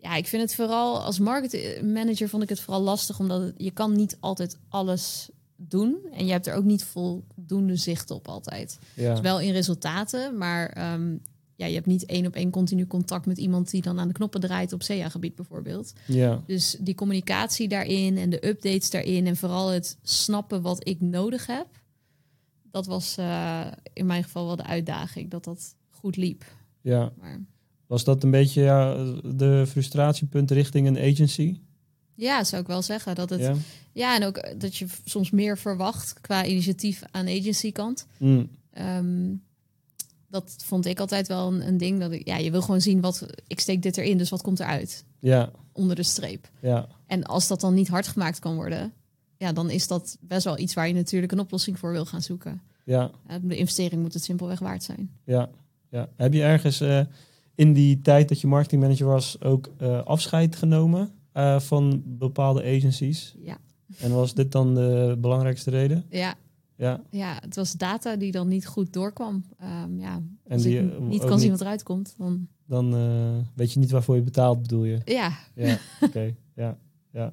[0.00, 3.70] ja, ik vind het vooral als marketingmanager vond ik het vooral lastig, omdat het- je
[3.70, 5.96] kan niet altijd alles doen.
[6.12, 8.78] En je hebt er ook niet voldoende zicht op altijd.
[8.94, 11.16] Ja, Dus wel in resultaten, maar ehm,
[11.58, 14.14] ja, je hebt niet één op één continu contact met iemand die dan aan de
[14.14, 15.92] knoppen draait op SEA-gebied bijvoorbeeld.
[16.06, 21.00] ja, Dus die communicatie daarin en de updates daarin en vooral het snappen wat ik
[21.00, 21.66] nodig heb,
[22.70, 26.44] dat was eh, in mijn geval wel de uitdaging, dat dat goed liep.
[26.80, 27.12] ja.
[27.18, 27.40] Maar
[27.86, 28.94] Was dat een beetje ja,
[29.34, 31.58] de frustratiepunt richting een agency?
[32.14, 33.54] ja, zou ik wel zeggen dat het Ja.
[33.92, 38.06] Ja, en ook dat je soms meer verwacht qua initiatief aan agency kant.
[38.18, 39.30] Mm, Ehm,
[40.28, 42.00] dat vond ik altijd wel een, een ding.
[42.00, 44.60] Dat ik, ja, je wil gewoon zien wat ik steek dit erin, dus wat komt
[44.60, 46.50] eruit ja, onder de streep.
[46.62, 48.92] ja, En als dat dan niet hard gemaakt kan worden,
[49.36, 52.22] ja, dan is dat best wel iets waar je natuurlijk een oplossing voor wil gaan
[52.22, 52.62] zoeken.
[52.84, 53.10] ja,
[53.42, 55.10] De investering moet het simpelweg waard zijn.
[55.24, 55.48] ja,
[55.90, 56.08] ja.
[56.16, 57.00] Heb je ergens eh,
[57.54, 63.34] in die tijd dat je marketingmanager was ook eh, afscheid genomen eh, van bepaalde agencies?
[63.38, 63.58] Ja,
[63.98, 66.04] En was dit dan de belangrijkste reden?
[66.10, 66.34] ja,
[66.78, 69.44] Ja, ja het was data die dan niet goed doorkwam.
[69.58, 72.94] Ehm, ja, En als die, ik eh, niet kan zien wat eruit komt, dan dan
[72.94, 74.98] eh, weet je niet waarvoor je betaalt, bedoel je?
[75.04, 76.34] ja, Ja, oké.
[76.54, 76.78] Ja,
[77.12, 77.32] ja.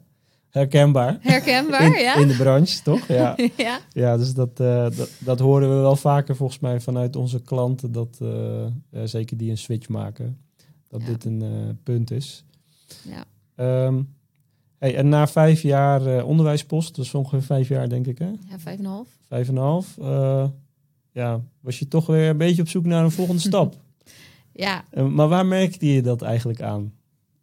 [0.49, 1.17] Herkenbaar.
[1.21, 2.15] herkenbaar, in, ja.
[2.15, 3.07] in de branche, toch?
[3.07, 3.37] Ja.
[3.57, 3.79] ja.
[3.91, 7.91] Ja, dus dat, eh, dat, dat horen we wel vaker volgens mij vanuit onze klanten.
[7.91, 8.21] Dat
[9.03, 10.37] zeker die een switch maken.
[10.87, 11.07] Dat Ja.
[11.07, 12.45] dit een punt is.
[13.03, 13.25] ja.
[13.55, 14.01] Ehm,
[14.85, 18.25] hey, en na vijf jaar eh, onderwijspost, dus ongeveer vijf jaar denk ik hè?
[18.49, 19.07] Ja, vijf en een half.
[19.27, 19.97] Vijf en een half.
[19.97, 20.47] eh,
[21.11, 23.75] ja, was je toch weer een beetje op zoek naar een volgende stap.
[24.51, 26.93] Ja, Eh, maar waar merkte je dat eigenlijk aan?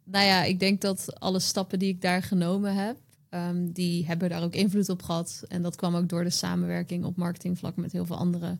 [0.03, 2.97] nou ja, ik denk dat alle stappen die ik daar genomen heb,
[3.29, 5.43] ehm, die hebben daar ook invloed op gehad.
[5.47, 8.57] En dat kwam ook door de samenwerking op marketingvlak met heel veel andere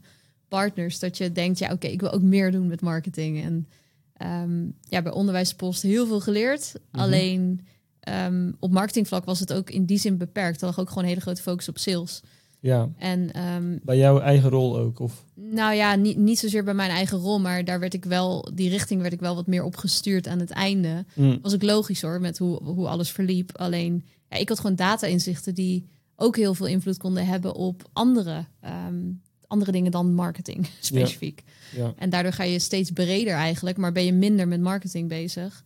[0.48, 1.00] partners.
[1.00, 3.44] Dat je denkt, ja, oké, ik wil ook meer doen met marketing.
[3.44, 3.68] En
[4.14, 6.74] ehm, ja, bij onderwijspost heel veel geleerd.
[6.92, 7.02] Mhm.
[7.04, 7.66] Alleen
[8.04, 10.62] ehm, op marketingvlak was het ook in die zin beperkt.
[10.62, 12.22] Er lag ook gewoon een hele grote focus op sales.
[12.60, 15.00] Ja, En ehm, bij jouw eigen rol ook?
[15.00, 15.26] Of?
[15.34, 18.70] Nou ja, niet, niet zozeer bij mijn eigen rol, maar daar werd ik wel, die
[18.70, 21.06] richting werd ik wel wat meer opgestuurd aan het einde.
[21.16, 23.58] Mm, Was ook logisch hoor, met hoe, hoe alles verliep.
[23.58, 28.46] Alleen, ja, ik had gewoon data-inzichten die ook heel veel invloed konden hebben op andere,
[28.60, 29.02] ehm,
[29.48, 31.44] andere dingen dan marketing specifiek.
[31.76, 35.64] ja, En daardoor ga je steeds breder eigenlijk, maar ben je minder met marketing bezig.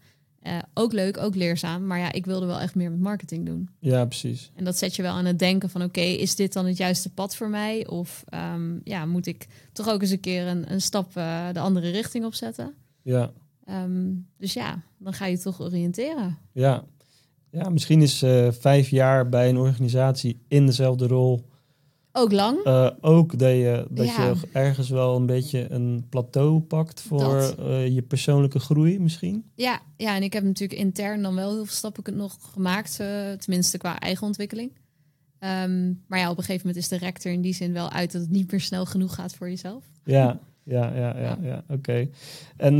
[0.47, 3.69] Eh, ook leuk, ook leerzaam, maar ja, ik wilde wel echt meer met marketing doen.
[3.79, 4.51] ja, precies.
[4.55, 7.13] En dat zet je wel aan het denken van oké, is dit dan het juiste
[7.13, 7.87] pad voor mij?
[7.87, 11.59] Of ehm, ja, moet ik toch ook eens een keer een, een stap eh, de
[11.59, 12.73] andere richting opzetten?
[13.01, 13.31] Ja,
[13.67, 16.37] Ehm, dus ja, dan ga je toch oriënteren.
[16.51, 16.83] Ja,
[17.49, 21.45] ja misschien is eh, vijf jaar bij een organisatie in dezelfde rol
[22.17, 22.63] Ook lang.
[22.63, 24.25] Eh, ook dat, je, dat Ja.
[24.25, 29.43] je ergens wel een beetje een plateau pakt voor eh, je persoonlijke groei misschien.
[29.55, 33.31] Ja, ja, en ik heb natuurlijk intern dan wel heel veel stappen nog gemaakt, eh,
[33.31, 34.71] tenminste qua eigen ontwikkeling.
[35.39, 38.11] Ehm, maar ja, op een gegeven moment is de rector in die zin wel uit
[38.11, 39.83] dat het niet meer snel genoeg gaat voor jezelf.
[40.03, 42.07] Ja, ja, ja, ja, ja, oké.
[42.57, 42.77] En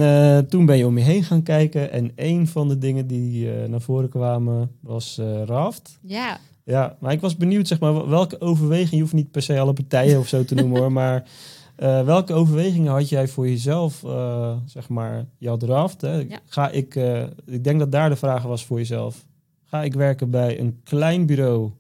[0.48, 3.82] toen ben je om je heen gaan kijken en een van de dingen die naar
[3.82, 6.00] voren kwamen was eh, Raft.
[6.02, 9.60] Ja, Ja, maar ik was benieuwd, zeg maar, welke overweging, je hoeft niet per se
[9.60, 11.30] alle partijen of zo te noemen hoor, maar
[11.76, 16.16] eh, welke overwegingen had jij voor jezelf, eh, zeg maar, je had Raft, hè?
[16.16, 16.40] Ja.
[16.46, 19.26] Ga ik, eh, ik denk dat daar de vraag was voor jezelf,
[19.64, 21.72] ga ik werken bij een klein bureau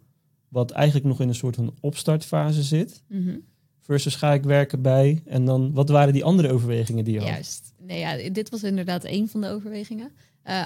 [0.48, 3.36] wat eigenlijk nog in een soort van opstartfase zit, mhm.
[3.82, 7.30] versus ga ik werken bij, en dan, wat waren die andere overwegingen die je had?
[7.30, 7.74] juist.
[7.80, 10.12] Nee, ja, dit was inderdaad een van de overwegingen.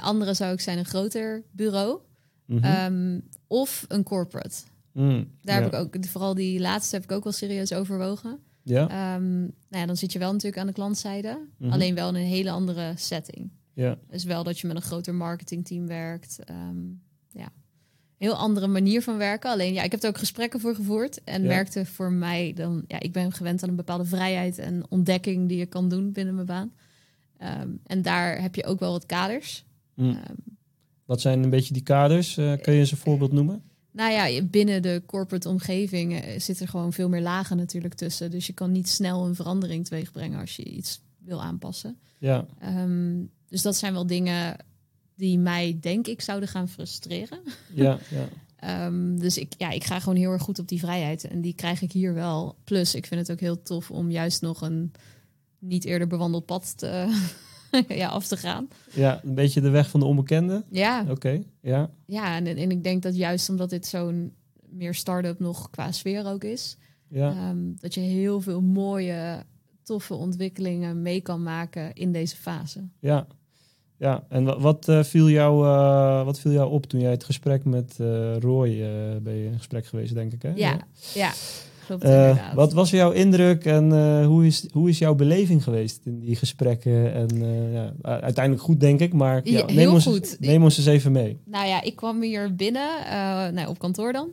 [0.02, 2.00] Andere zou ik zijn een groter bureau
[2.46, 2.64] Mhm.
[2.64, 4.56] ehm, of een corporate.
[4.94, 5.64] Mm, Daar ja.
[5.64, 8.40] heb ik ook, vooral die laatste heb ik ook wel serieus overwogen.
[8.64, 11.72] Ja, Ehm, nou ja, dan zit je wel natuurlijk aan de klantzijde, Mhm.
[11.72, 13.50] alleen wel in een hele andere setting.
[13.74, 16.40] ja, Dus wel dat je met een groter marketingteam werkt.
[16.44, 16.78] Ehm,
[17.32, 17.50] ja,
[18.18, 19.50] heel andere manier van werken.
[19.52, 21.48] Alleen ja, ik heb er ook gesprekken voor gevoerd en Ja.
[21.48, 22.84] werkte voor mij dan.
[22.88, 26.34] Ja, ik ben gewend aan een bepaalde vrijheid en ontdekking die je kan doen binnen
[26.36, 26.74] mijn baan.
[27.84, 29.66] En daar heb je ook wel wat kaders.
[29.96, 30.20] Mm.
[31.12, 32.38] Wat zijn een beetje die kaders?
[32.38, 33.62] Eh, kun je eens een voorbeeld noemen?
[33.92, 38.32] nou ja, binnen de corporate omgeving eh, zit er gewoon veel meer lagen natuurlijk tussen.
[38.32, 41.98] Dus je kan niet snel een verandering teweegbrengen als je iets wil aanpassen.
[42.18, 44.56] Ja, Ehm, dus dat zijn wel dingen
[45.16, 47.40] die mij, denk ik, zouden gaan frustreren.
[47.74, 48.28] ja, ja.
[48.56, 51.24] Ehm, dus ik, ja, ik ga gewoon heel erg goed op die vrijheid.
[51.28, 52.56] En die krijg ik hier wel.
[52.64, 54.92] Plus, ik vind het ook heel tof om juist nog een
[55.60, 57.22] niet eerder bewandeld pad te,
[57.88, 58.68] ja, af te gaan.
[58.94, 60.64] Ja, een beetje de weg van de onbekende.
[60.70, 61.90] Ja, Oké, ja.
[62.06, 64.34] ja en, en ik denk dat juist omdat dit zo'n
[64.70, 69.44] meer start-up nog qua sfeer ook is, Ja, ehm, dat je heel veel mooie,
[69.84, 72.88] toffe ontwikkelingen mee kan maken in deze fase.
[73.00, 73.28] ja.
[73.98, 77.24] Ja, en wa- wat, eh, viel jou, eh, wat viel jou op toen jij het
[77.24, 78.70] gesprek met eh, Roy
[79.22, 80.52] ben je in gesprek geweest, denk ik, hè?
[80.56, 80.80] Ja,
[81.14, 81.32] ja.
[82.00, 86.00] Klopt Eh, wat was jouw indruk en eh, hoe, is, hoe is jouw beleving geweest
[86.06, 87.14] in die gesprekken?
[87.14, 90.38] En eh, ja, uiteindelijk goed, denk ik, maar ja, neem, heel ons, goed.
[90.40, 91.38] neem ons eens even mee.
[91.46, 92.90] Nou ja, ik kwam hier binnen,
[93.54, 94.30] nou, op kantoor dan.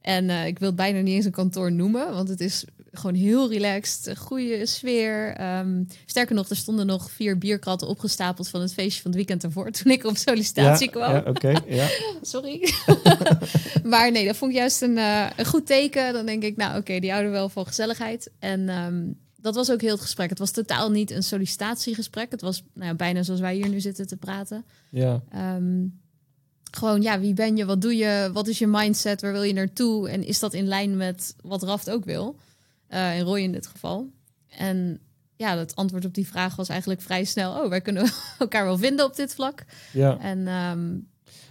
[0.00, 3.50] En ik wil het bijna niet eens een kantoor noemen, want het is gewoon heel
[3.50, 5.34] relaxed, goede sfeer.
[5.34, 9.44] Ehm, sterker nog, er stonden nog vier bierkratten opgestapeld van het feestje van het weekend
[9.44, 11.12] ervoor toen ik op sollicitatie ja, kwam.
[11.12, 11.88] Ja, oké, ja.
[12.22, 12.72] Sorry.
[13.84, 16.12] maar nee, dat vond ik juist een, eh, een goed teken.
[16.12, 18.30] Dan denk ik, nou oké, die houden wel van gezelligheid.
[18.38, 19.02] En ehm,
[19.36, 20.30] dat was ook heel het gesprek.
[20.30, 22.30] Het was totaal niet een sollicitatiegesprek.
[22.30, 24.64] Het was nou ja, bijna zoals wij hier nu zitten te praten.
[24.90, 25.22] ja.
[25.30, 25.86] Ehm,
[26.70, 27.64] gewoon, ja, wie ben je?
[27.64, 28.30] Wat doe je?
[28.32, 29.20] Wat is je mindset?
[29.20, 30.08] Waar wil je naartoe?
[30.08, 32.36] En is dat in lijn met wat Raft ook wil?
[32.90, 34.10] Eh en Roy in dit geval.
[34.48, 35.00] En
[35.36, 37.62] ja, het antwoord op die vraag was eigenlijk vrij snel.
[37.62, 39.64] Oh, wij kunnen elkaar wel vinden op dit vlak.
[39.92, 40.18] ja.
[40.18, 40.88] En ehm,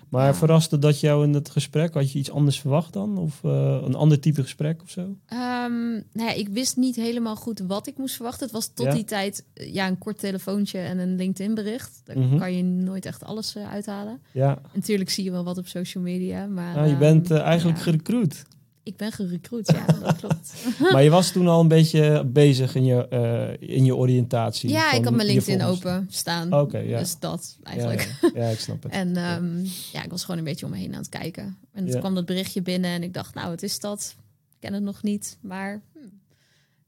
[0.09, 0.33] Maar Ja.
[0.33, 1.93] verraste dat jou in het gesprek?
[1.93, 3.17] Had je iets anders verwacht dan?
[3.17, 5.15] Of eh, een ander type gesprek of zo?
[5.25, 8.43] Ehm, nou ja, ik wist niet helemaal goed wat ik moest verwachten.
[8.43, 8.93] Het was tot Ja.
[8.93, 12.01] die tijd eh, ja, een kort telefoontje en een LinkedIn-bericht.
[12.03, 12.37] Daar Mhm.
[12.37, 14.21] kan je nooit echt alles uithalen.
[14.31, 16.73] Ja, Natuurlijk zie je wel wat op social media, maar...
[16.75, 18.43] nou, je ehm, bent eh, eigenlijk ja, gerecruit.
[18.83, 20.53] Ik ben gerecruit, ja, dat klopt.
[20.91, 24.69] maar je was toen al een beetje bezig in je, eh, in je oriëntatie.
[24.69, 26.53] Ja, ik had mijn LinkedIn open staan.
[26.53, 26.99] Oké, ja.
[26.99, 28.15] Dus dat Ja, eigenlijk.
[28.21, 28.91] ja, ja, ik snap het.
[29.01, 29.57] En ehm,
[29.91, 31.43] ja, ik was gewoon een beetje om me heen aan het kijken.
[31.71, 31.99] En toen Ja.
[31.99, 34.15] kwam dat berichtje binnen en ik dacht, nou, wat is dat?
[34.51, 35.99] Ik ken het nog niet, maar hm,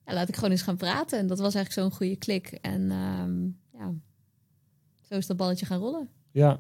[0.05, 1.19] ja, laat ik gewoon eens gaan praten.
[1.19, 2.47] En dat was eigenlijk zo'n goede klik.
[2.61, 3.43] En ehm,
[3.81, 3.93] ja,
[5.09, 6.09] zo is dat balletje gaan rollen.
[6.31, 6.59] Ja.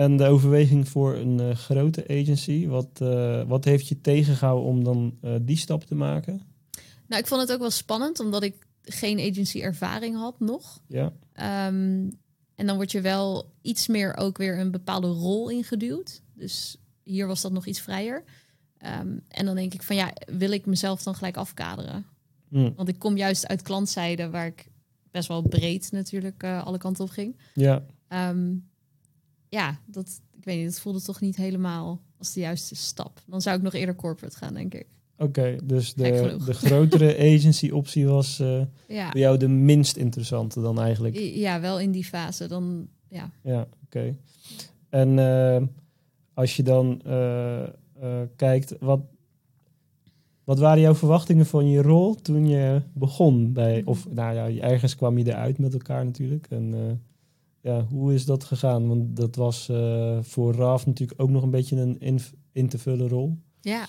[0.00, 4.84] En de overweging voor een eh, grote agency, wat, eh, wat heeft je tegengehouden om
[4.84, 6.42] dan eh, die stap te maken?
[7.06, 10.80] Nou, ik vond het ook wel spannend, omdat ik geen agency ervaring had nog.
[10.86, 12.10] Ja, Ehm,
[12.54, 16.22] en dan word je wel iets meer ook weer een bepaalde rol ingeduwd.
[16.34, 18.24] Dus hier was dat nog iets vrijer.
[18.78, 22.06] Ehm, en dan denk ik van ja, wil ik mezelf dan gelijk afkaderen?
[22.48, 22.70] Hm.
[22.76, 24.68] Want ik kom juist uit klantzijde waar ik
[25.10, 27.36] best wel breed natuurlijk alle kanten op ging.
[27.54, 28.54] ja, Ehm,
[29.50, 33.22] ja, dat, ik weet niet, dat voelde toch niet helemaal als de juiste stap.
[33.26, 34.86] Dan zou ik nog eerder corporate gaan, denk ik.
[35.18, 35.56] oké.
[35.64, 40.80] dus de, de grotere agency optie was eh, Ja, voor jou de minst interessante dan
[40.80, 41.16] eigenlijk.
[41.18, 42.46] ja wel in die fase.
[42.46, 43.30] Dan, ja.
[43.42, 44.16] Ja, oké.
[44.88, 45.62] En eh,
[46.34, 47.68] als je dan eh,
[48.36, 49.00] kijkt, wat,
[50.44, 54.96] wat waren jouw verwachtingen van je rol toen je begon bij, of nou ja, ergens
[54.96, 56.46] kwam je eruit met elkaar natuurlijk.
[56.50, 57.00] En
[57.62, 58.88] ja, hoe is dat gegaan?
[58.88, 62.20] Want dat was eh, voor Raf natuurlijk ook nog een beetje een in,
[62.52, 63.38] in te vullen rol.
[63.60, 63.86] Ja.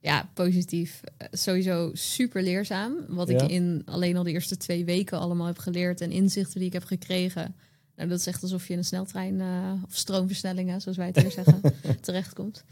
[0.00, 1.00] Ja, positief.
[1.16, 2.94] Eh, Sowieso super leerzaam.
[3.08, 3.42] Wat Ja.
[3.42, 6.72] ik in alleen al de eerste twee weken allemaal heb geleerd en inzichten die ik
[6.72, 7.54] heb gekregen.
[7.96, 11.20] Nou, dat is echt alsof je in een sneltrein eh, of stroomversnellingen, zoals wij het
[11.20, 11.60] hier zeggen,
[12.00, 12.64] terechtkomt.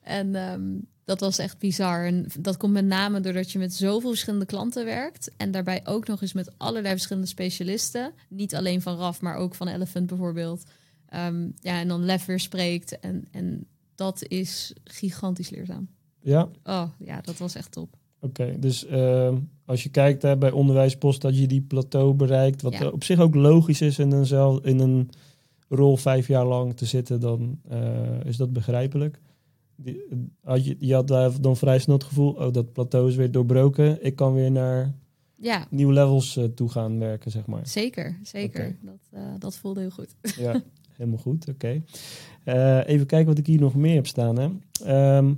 [0.00, 0.62] En ehm,
[1.10, 2.06] dat was echt bizar.
[2.06, 5.30] En dat komt met name doordat je met zoveel verschillende klanten werkt.
[5.36, 8.12] En daarbij ook nog eens met allerlei verschillende specialisten.
[8.28, 10.62] Niet alleen van RAF, maar ook van Elephant bijvoorbeeld.
[11.08, 12.98] Ehm, ja, en dan Lef weer spreekt.
[13.00, 15.88] En, en dat is gigantisch leerzaam.
[16.22, 17.96] Ja, Oh ja, dat was echt top.
[18.20, 18.54] oké.
[18.58, 22.88] Dus ehm, als je kijkt hè, bij onderwijspost dat je die plateau bereikt, wat Ja.
[22.88, 25.10] op zich ook logisch is in een, zel- in een
[25.68, 29.20] rol vijf jaar lang te zitten, dan eh, is dat begrijpelijk.
[29.82, 30.02] Die,
[30.42, 33.30] had je, je had daar dan vrij snel het gevoel, oh dat plateau is weer
[33.30, 34.04] doorbroken.
[34.04, 34.94] Ik kan weer naar
[35.36, 37.66] Ja, nieuwe levels eh, toe gaan werken, zeg maar.
[37.66, 38.18] zeker.
[38.22, 38.76] Zeker.
[38.82, 40.16] Dat, eh, dat voelde heel goed.
[40.36, 40.62] Ja,
[40.96, 41.48] helemaal goed.
[41.48, 41.82] Oké.
[42.44, 44.38] Eh, even kijken wat ik hier nog meer heb staan.
[44.38, 44.48] Hè.
[44.84, 45.34] Ehm,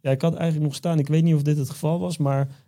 [0.00, 2.64] ja, ik had eigenlijk nog staan, ik weet niet of dit het geval was, maar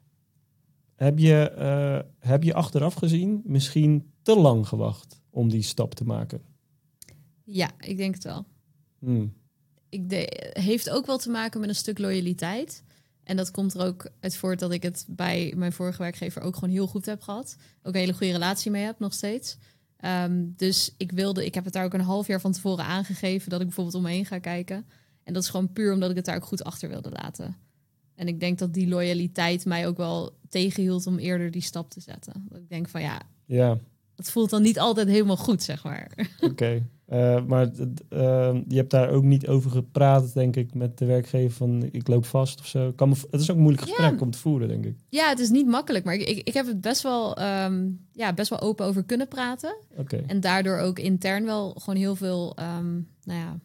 [0.94, 6.40] heb je, heb je achteraf gezien misschien te lang gewacht om die stap te maken?
[7.44, 8.44] Ja, ik denk het wel.
[8.98, 9.32] Hmm.
[9.90, 12.82] Ik de, heeft ook wel te maken met een stuk loyaliteit.
[13.24, 16.54] En dat komt er ook uit voort dat ik het bij mijn vorige werkgever ook
[16.54, 17.56] gewoon heel goed heb gehad.
[17.82, 19.56] Ook een hele goede relatie mee heb, nog steeds.
[19.96, 23.50] Ehm, dus ik wilde, ik heb het daar ook een half jaar van tevoren aangegeven
[23.50, 24.86] dat ik bijvoorbeeld om me heen ga kijken.
[25.24, 27.56] En dat is gewoon puur omdat ik het daar ook goed achter wilde laten.
[28.14, 32.00] En ik denk dat die loyaliteit mij ook wel tegenhield om eerder die stap te
[32.00, 32.46] zetten.
[32.48, 33.78] Dat ik denk van ja, Ja,
[34.20, 36.10] het voelt dan niet altijd helemaal goed, zeg maar.
[36.50, 36.82] oké.
[37.06, 37.70] Eh, maar
[38.08, 42.08] eh, je hebt daar ook niet over gepraat, denk ik, met de werkgever van ik
[42.08, 42.92] loop vast of zo.
[42.92, 43.94] Kan me, het is ook een moeilijk Ja.
[43.94, 44.96] gesprek om te voeren, denk ik.
[45.08, 48.32] Ja, het is niet makkelijk, maar ik, ik, ik heb het best wel, ehm, ja,
[48.34, 49.76] best wel open over kunnen praten.
[49.96, 52.92] Oké, En daardoor ook intern wel gewoon heel veel, ehm,
[53.24, 53.58] nou ja,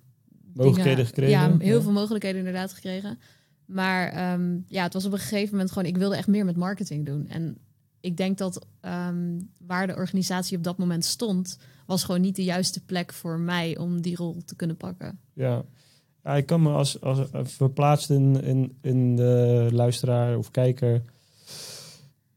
[0.54, 1.32] mogelijkheden dingen- gekregen.
[1.40, 3.20] Ja, heel veel mogelijkheden inderdaad gekregen.
[3.66, 6.56] Maar ehm, ja, het was op een gegeven moment gewoon, ik wilde echt meer met
[6.58, 7.28] marketing doen.
[7.30, 7.58] En
[8.06, 12.44] ik denk dat ehm, waar de organisatie op dat moment stond, was gewoon niet de
[12.44, 15.20] juiste plek voor mij om die rol te kunnen pakken.
[15.34, 15.64] Ja.
[16.24, 21.04] ja, ik kan me als, als eh, verplaatst in, in, in de luisteraar of kijker.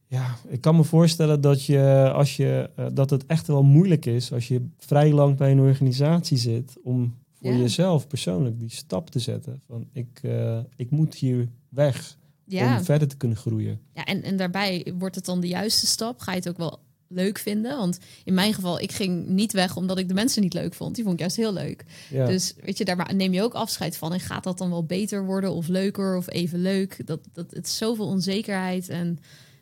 [0.07, 4.07] Ja, ik kan me voorstellen dat je als je eh, dat het echt wel moeilijk
[4.07, 7.59] is als je vrij lang bij een organisatie zit om voor Ja.
[7.59, 9.61] jezelf persoonlijk die stap te zetten.
[9.67, 12.17] Van ik, eh, ik moet hier weg
[12.49, 13.81] Ja, om verder te kunnen groeien.
[13.95, 16.21] ja en, en daarbij wordt het dan de juiste stap.
[16.21, 17.77] Ga je het ook wel leuk vinden?
[17.77, 20.95] Want in mijn geval, ik ging niet weg omdat ik de mensen niet leuk vond.
[20.95, 21.85] Die vond ik juist heel leuk.
[22.11, 24.13] Ja, Dus weet je, daar neem je ook afscheid van.
[24.13, 27.07] En gaat dat dan wel beter worden of leuker of even leuk?
[27.07, 29.19] Dat, dat, het is zoveel onzekerheid en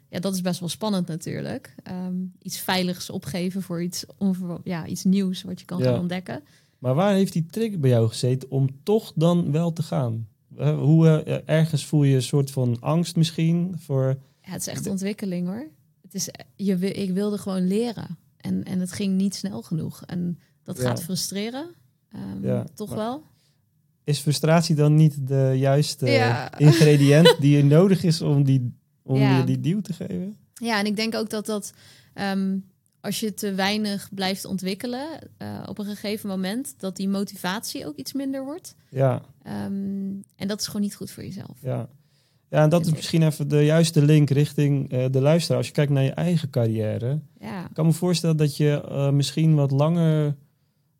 [0.08, 1.74] ja, dat is best wel spannend natuurlijk.
[1.82, 4.04] Ehm, iets veiligs opgeven voor iets,
[4.64, 5.84] ja, iets nieuws wat je kan Ja.
[5.84, 6.42] gaan ontdekken.
[6.78, 10.26] Maar waar heeft die trigger bij jou gezeten om toch dan wel te gaan?
[10.58, 14.04] Eh, hoe eh, ergens voel je een soort van angst misschien voor
[14.42, 15.68] Ja, het is echt ontwikkeling hoor.
[16.02, 20.02] Het is, je, ik wilde gewoon leren en, en het ging niet snel genoeg.
[20.06, 20.82] En dat Ja.
[20.82, 21.66] gaat frustreren,
[22.12, 23.22] Ehm, Ja, toch wel.
[24.04, 26.50] Is frustratie dan niet de juiste Ja.
[26.58, 30.36] ingrediënt die er nodig is om die, om je die duw te geven?
[30.54, 31.72] Ja, en ik denk ook dat dat
[32.14, 32.58] ehm,
[33.06, 37.96] als je te weinig blijft ontwikkelen eh, op een gegeven moment, dat die motivatie ook
[37.96, 38.74] iets minder wordt.
[38.90, 41.58] Ja, Ehm, en dat is gewoon niet goed voor jezelf.
[41.60, 41.88] ja.
[42.50, 45.58] Ja, en dat is misschien even de juiste link richting eh, de luisteraar.
[45.58, 49.10] Als je kijkt naar je eigen carrière, Ja, ik kan me voorstellen dat je eh,
[49.10, 50.36] misschien wat langer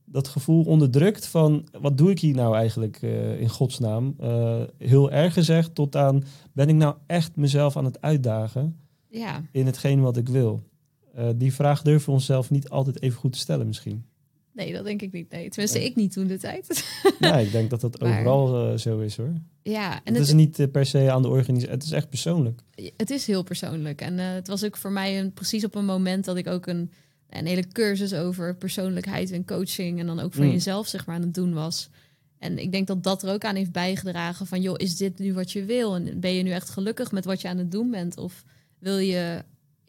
[0.04, 3.02] dat gevoel onderdrukt van wat doe ik hier nou eigenlijk
[3.38, 4.16] in godsnaam?
[4.78, 8.76] Heel erg gezegd tot aan ben ik nou echt mezelf aan het uitdagen
[9.08, 9.42] ja.
[9.52, 10.62] in hetgeen wat ik wil?
[11.16, 14.05] Eh, die vraag durven we onszelf niet altijd even goed te stellen misschien.
[14.52, 15.31] nee, dat denk ik niet.
[15.31, 16.85] Nee, tenminste, ik niet toen de tijd.
[17.20, 19.33] Ja, ik denk dat dat Maar- overal eh, zo is hoor.
[19.62, 22.09] ja, en het het, is niet eh, per se aan de organisatie, het is echt
[22.09, 22.61] persoonlijk.
[22.96, 24.00] het is heel persoonlijk.
[24.00, 26.90] En het was ook voor mij een, precies op een moment dat ik ook een,
[27.31, 30.50] een hele cursus over persoonlijkheid en coaching en dan ook van Mm.
[30.52, 31.88] jezelf zeg maar aan het doen was.
[32.38, 35.35] En ik denk dat dat er ook aan heeft bijgedragen van, joh, is dit nu
[35.35, 35.94] wat je wil?
[35.94, 38.16] En ben je nu echt gelukkig met wat je aan het doen bent?
[38.16, 38.44] Of
[38.79, 39.44] wil je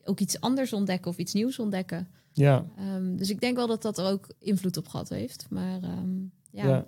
[0.08, 2.08] ook iets anders ontdekken of iets nieuws ontdekken?
[2.34, 5.45] Ja, Ehm, dus ik denk wel dat dat er ook invloed op gehad heeft.
[5.49, 6.18] Maar ehm,
[6.51, 6.86] ja, ja.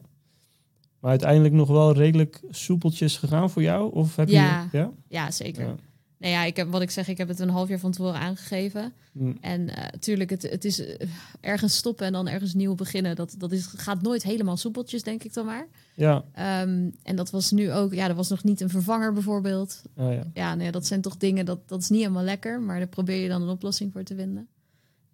[1.00, 3.94] Maar uiteindelijk nog wel redelijk soepeltjes gegaan voor jou?
[3.94, 4.68] Of heb Ja.
[4.72, 4.78] je...
[4.78, 5.66] Ja, ja zeker.
[5.68, 5.76] Ja.
[6.20, 8.20] Nou ja, ik heb wat ik zeg, ik heb het een half jaar van tevoren
[8.20, 8.94] aangegeven.
[9.12, 11.08] Hm, En natuurlijk, het, het is eh,
[11.42, 13.16] ergens stoppen en dan ergens nieuw beginnen.
[13.16, 15.68] Dat, dat is, gaat nooit helemaal soepeltjes, denk ik dan maar.
[15.96, 16.24] ja.
[16.34, 19.82] Ehm, en dat was nu ook, ja, er was nog niet een vervanger bijvoorbeeld.
[19.96, 20.24] Ah, ja.
[20.34, 22.62] Ja, nee, dat zijn toch dingen, dat, dat is niet helemaal lekker.
[22.62, 24.48] Maar daar probeer je dan een oplossing voor te vinden.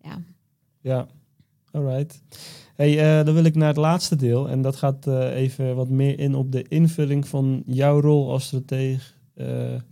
[0.01, 0.21] Ja,
[0.81, 1.07] Ja,
[1.71, 2.21] alright.
[2.75, 4.49] Hey, eh, dan wil ik naar het laatste deel.
[4.49, 8.45] En dat gaat eh, even wat meer in op de invulling van jouw rol als
[8.45, 9.14] strateeg eh,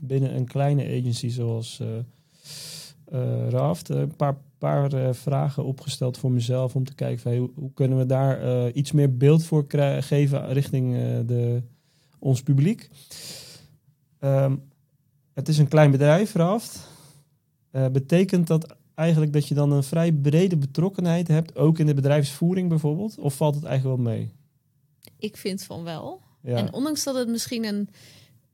[0.04, 1.88] binnen een kleine agency zoals eh
[3.14, 7.32] eh, Raft eh, een paar, paar eh, vragen opgesteld voor mezelf om te kijken van,
[7.32, 9.66] hey, hoe, kunnen we daar eh, iets meer beeld voor
[10.00, 11.62] geven richting eh, de,
[12.20, 12.90] ons publiek.
[14.20, 14.56] Ehm,
[15.34, 16.88] het is een klein bedrijf, Raft.
[17.72, 21.94] Eh, betekent dat eigenlijk dat je dan een vrij brede betrokkenheid hebt, ook in de
[21.94, 23.18] bedrijfsvoering bijvoorbeeld?
[23.18, 24.32] Of valt het eigenlijk wel mee?
[25.18, 26.22] Ik vind van wel.
[26.42, 27.90] Ja, En ondanks dat het misschien een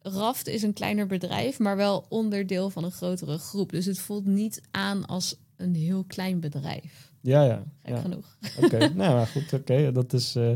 [0.01, 3.71] Raft is een kleiner bedrijf, maar wel onderdeel van een grotere groep.
[3.71, 7.11] Dus het voelt niet aan als een heel klein bedrijf.
[7.21, 7.63] ja, ja.
[7.83, 8.01] Gek ja.
[8.01, 8.37] genoeg.
[8.63, 9.91] Oké, nou maar goed, oké.
[9.91, 10.51] Dat, is, eh,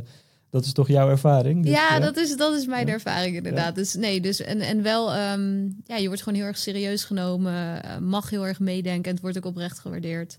[0.49, 1.63] dat is toch jouw ervaring?
[1.63, 2.93] Dus, ja, eh, dat is, dat is mijn Ja.
[2.93, 3.75] ervaring inderdaad.
[3.75, 7.83] Dus nee, dus en, en wel, ehm, ja, je wordt gewoon heel erg serieus genomen,
[7.83, 10.37] eh, mag heel erg meedenken en het wordt ook oprecht gewaardeerd.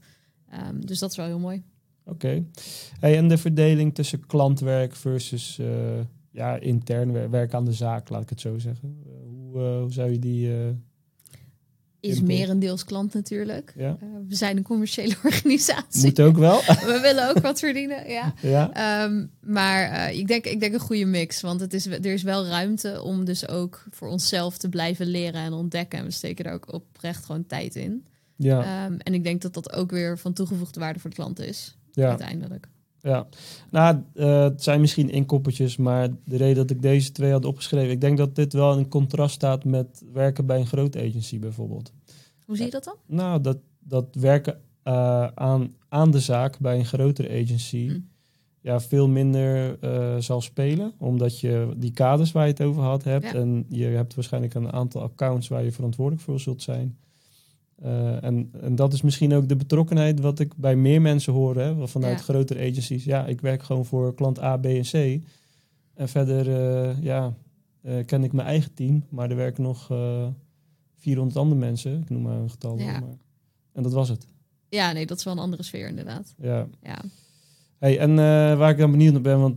[0.50, 1.62] Ehm, dus dat is wel heel mooi.
[2.06, 2.44] Oké.
[3.00, 5.60] Hey, en de verdeling tussen klantwerk versus
[6.34, 8.96] ja, intern wer- werk aan de zaak, laat ik het zo zeggen.
[9.06, 10.52] Eh, hoe, eh, hoe zou je die...
[10.52, 10.68] eh,
[12.00, 13.72] Is merendeels klant natuurlijk.
[13.76, 13.96] ja?
[14.28, 16.04] We zijn een commerciële organisatie.
[16.04, 16.58] Moet ook wel.
[16.92, 18.34] We willen ook wat verdienen, ja.
[18.42, 18.72] ja.
[18.72, 21.40] Ehm, maar ik, denk, ik denk een goede mix.
[21.40, 25.40] Want het is, er is wel ruimte om dus ook voor onszelf te blijven leren
[25.40, 25.98] en ontdekken.
[25.98, 28.04] En we steken daar ook oprecht gewoon tijd in.
[28.36, 31.40] Ja, Ehm, en ik denk dat dat ook weer van toegevoegde waarde voor de klant
[31.40, 31.76] is.
[31.92, 32.68] ja, Uiteindelijk.
[33.04, 33.26] Ja.
[33.70, 37.90] Nou, eh, het zijn misschien inkoppertjes, maar de reden dat ik deze twee had opgeschreven,
[37.90, 41.92] ik denk dat dit wel in contrast staat met werken bij een grote agency bijvoorbeeld.
[42.44, 42.96] Hoe zie je dat dan?
[43.06, 47.98] Nou, dat, dat werken eh, aan, aan de zaak bij een grotere agency Hm.
[48.60, 50.92] ja, veel minder eh, zal spelen.
[50.98, 53.24] Omdat je die kaders waar je het over had hebt.
[53.24, 53.34] Ja.
[53.34, 56.98] En je hebt waarschijnlijk een aantal accounts waar je verantwoordelijk voor zult zijn.
[57.82, 61.56] Eh, en, en dat is misschien ook de betrokkenheid wat ik bij meer mensen hoor
[61.56, 62.22] hè, vanuit Ja.
[62.24, 63.04] grotere agencies.
[63.04, 65.22] Ja, ik werk gewoon voor klant A, B en C.
[65.94, 67.34] En verder eh, ja,
[67.82, 70.26] eh, ken ik mijn eigen team, maar er werken nog eh
[70.96, 72.00] 400 andere mensen.
[72.00, 72.78] Ik noem maar een getal.
[72.78, 73.00] Ja.
[73.00, 73.16] Maar,
[73.72, 74.26] en dat was het.
[74.68, 76.34] Ja, nee, dat is wel een andere sfeer inderdaad.
[76.38, 76.66] Ja.
[76.82, 77.02] Ja.
[77.78, 78.14] Hey, en
[78.58, 79.56] waar ik dan benieuwd naar ben, want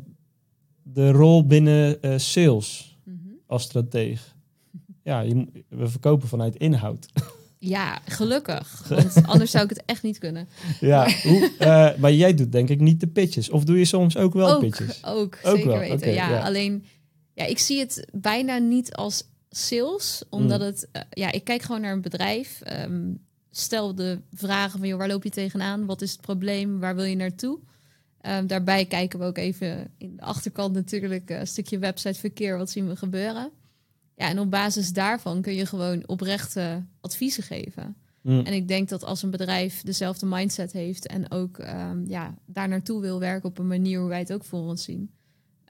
[0.84, 3.16] de rol binnen sales Mhm.
[3.46, 4.36] als strateeg.
[5.04, 7.08] Ja, je, we verkopen vanuit inhoud.
[7.60, 8.84] Ja, gelukkig.
[8.90, 10.48] Want anders zou ik het echt niet kunnen.
[10.80, 13.50] ja, hoe, eh, maar jij doet denk ik niet de pitches.
[13.50, 15.06] Of doe je soms ook wel ook, pitches?
[15.06, 16.14] ook, Ook zeker wel, weten.
[16.14, 16.40] ja, ja.
[16.42, 16.86] alleen,
[17.34, 20.66] ja, ik zie het bijna niet als sales, omdat Mm.
[20.66, 22.62] het, eh, ja, ik kijk gewoon naar een bedrijf.
[22.62, 23.02] ehm,
[23.52, 25.86] stel de vragen van, joh, waar loop je tegenaan?
[25.86, 26.80] Wat is het probleem?
[26.80, 27.60] Waar wil je naartoe?
[28.22, 32.58] Ehm, daarbij kijken we ook even in de achterkant natuurlijk eh, een stukje websiteverkeer.
[32.58, 33.50] Wat zien we gebeuren?
[34.18, 37.96] Ja, en op basis daarvan kun je gewoon oprechte adviezen geven.
[38.22, 42.36] Hm, En ik denk dat als een bedrijf dezelfde mindset heeft en ook ehm, ja,
[42.46, 45.12] daar naartoe wil werken op een manier hoe wij het ook voor ons zien,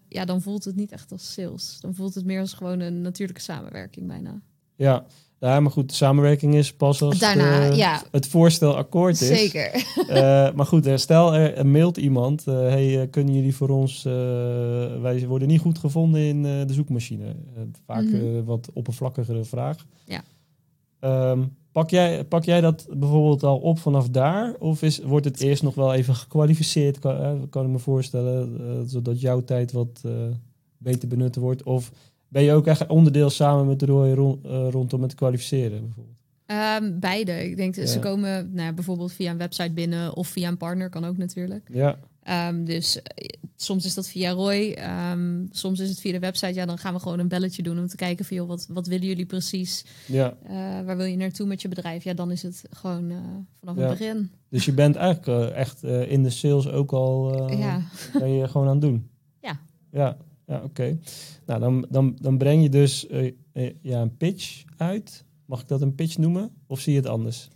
[0.08, 1.78] ja, dan voelt het niet echt als sales.
[1.82, 4.42] Dan voelt het meer als gewoon een natuurlijke samenwerking bijna.
[4.76, 5.06] Ja.
[5.40, 8.02] Ja, maar goed, de samenwerking is pas als Daarna, eh, ja.
[8.12, 9.28] het voorstel akkoord is.
[9.40, 9.72] Zeker.
[10.08, 12.48] Eh, maar goed, eh, stel er mailt iemand.
[12.48, 14.04] eh, hey, kunnen jullie voor ons...
[15.02, 17.36] wij worden niet goed gevonden in de zoekmachine.
[17.86, 18.44] Vaak Mhm.
[18.44, 19.86] wat oppervlakkigere vraag.
[20.06, 20.22] Ja.
[21.00, 24.54] Ehm, pak, jij, pak jij dat bijvoorbeeld al op vanaf daar?
[24.60, 27.00] Of is, wordt het eerst nog wel even gekwalificeerd?
[27.00, 28.60] Kan, kan ik me voorstellen.
[28.90, 30.02] zodat jouw tijd wat
[30.78, 31.64] beter benut wordt.
[31.64, 31.92] Of
[32.28, 34.12] ben je ook echt onderdeel samen met de Roy
[34.44, 36.16] eh, rondom het kwalificeren bijvoorbeeld?
[36.46, 37.50] Ehm, beide.
[37.50, 38.02] Ik denk dat ze Ja.
[38.02, 41.70] komen nou, bijvoorbeeld via een website binnen of via een partner, kan ook natuurlijk.
[41.74, 46.20] Ja, Ehm, dus eh, soms is dat via Roy, ehm, soms is het via de
[46.20, 46.54] website.
[46.54, 48.88] Ja, dan gaan we gewoon een belletje doen om te kijken van, joh, wat, wat
[48.88, 49.86] willen jullie precies?
[50.08, 50.38] ja.
[50.44, 50.56] Eh,
[50.86, 52.04] waar wil je naartoe met je bedrijf?
[52.04, 53.12] Ja, dan is het gewoon
[53.60, 53.82] vanaf Ja.
[53.82, 54.32] het begin.
[54.50, 57.52] Dus je bent eigenlijk echt in de sales ook al...
[57.58, 57.82] ja.
[58.20, 59.10] ben je gewoon aan het doen.
[59.42, 59.60] Ja.
[59.92, 60.18] Ja,
[60.48, 60.98] ja oké.
[61.46, 65.24] Nou, dan, dan, dan breng je dus eh, eh, ja, een pitch uit.
[65.46, 66.52] Mag ik dat een pitch noemen?
[66.68, 67.48] Of zie je het anders?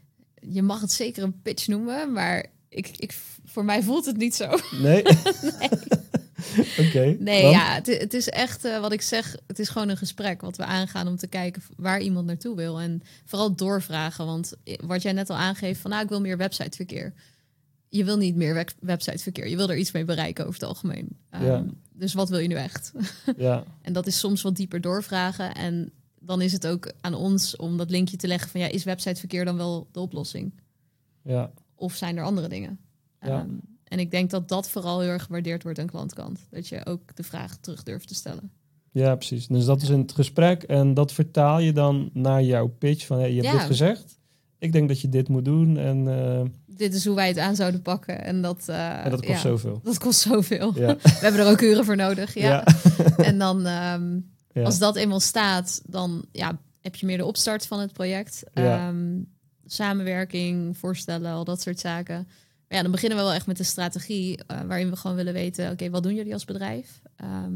[0.42, 3.14] Je mag het zeker een pitch noemen, maar ik, ik,
[3.46, 4.50] voor mij voelt het niet zo.
[4.82, 5.04] Nee?
[6.80, 7.16] oké.
[7.20, 9.36] Nee, want- ja, het, het is echt eh, wat ik zeg.
[9.48, 12.80] Het is gewoon een gesprek wat we aangaan om te kijken waar iemand naartoe wil.
[12.80, 14.26] En vooral doorvragen.
[14.26, 14.54] Want
[14.86, 17.14] wat jij net al aangeeft van nou, ik wil meer websiteverkeer.
[17.90, 19.48] Je wil niet meer web- websiteverkeer.
[19.48, 21.08] Je wil er iets mee bereiken over het algemeen.
[21.30, 21.66] Ehm, Ja.
[22.02, 22.92] Dus wat wil je nu echt?
[23.38, 25.54] Ja, En dat is soms wat dieper doorvragen.
[25.56, 28.84] En dan is het ook aan ons om dat linkje te leggen van ja, is
[28.84, 30.54] websiteverkeer dan wel de oplossing?
[31.24, 32.80] ja, Of zijn er andere dingen?
[33.22, 33.28] Ja.
[33.40, 33.50] Ehm,
[33.84, 36.48] en ik denk dat dat vooral heel erg gewaardeerd wordt aan klantkant.
[36.50, 38.52] Dat je ook de vraag terug durft te stellen.
[38.92, 39.48] ja, precies.
[39.48, 40.64] Dus dat is in het gesprek.
[40.64, 43.06] En dat vertaal je dan naar jouw pitch.
[43.06, 43.58] Van, hey, je hebt Ja.
[43.58, 44.20] dit gezegd.
[44.58, 45.78] Ik denk dat je dit moet doen.
[45.78, 46.42] En, eh,
[46.76, 48.24] Dit is hoe wij het aan zouden pakken.
[48.24, 49.80] En dat, eh, en dat kost ja, zoveel.
[49.84, 50.72] Dat kost zoveel.
[50.76, 52.34] Ja, We hebben er ook uren voor nodig.
[52.34, 52.50] Ja.
[52.50, 52.66] ja.
[53.30, 54.20] En dan, ehm,
[54.66, 58.44] als dat eenmaal staat, dan ja, heb je meer de opstart van het project.
[58.54, 59.20] Ehm,
[59.66, 62.28] samenwerking, voorstellen, al dat soort zaken.
[62.68, 65.34] Maar ja, dan beginnen we wel echt met de strategie, eh, waarin we gewoon willen
[65.34, 67.02] weten, oké, wat doen jullie als bedrijf?
[67.16, 67.54] Ehm,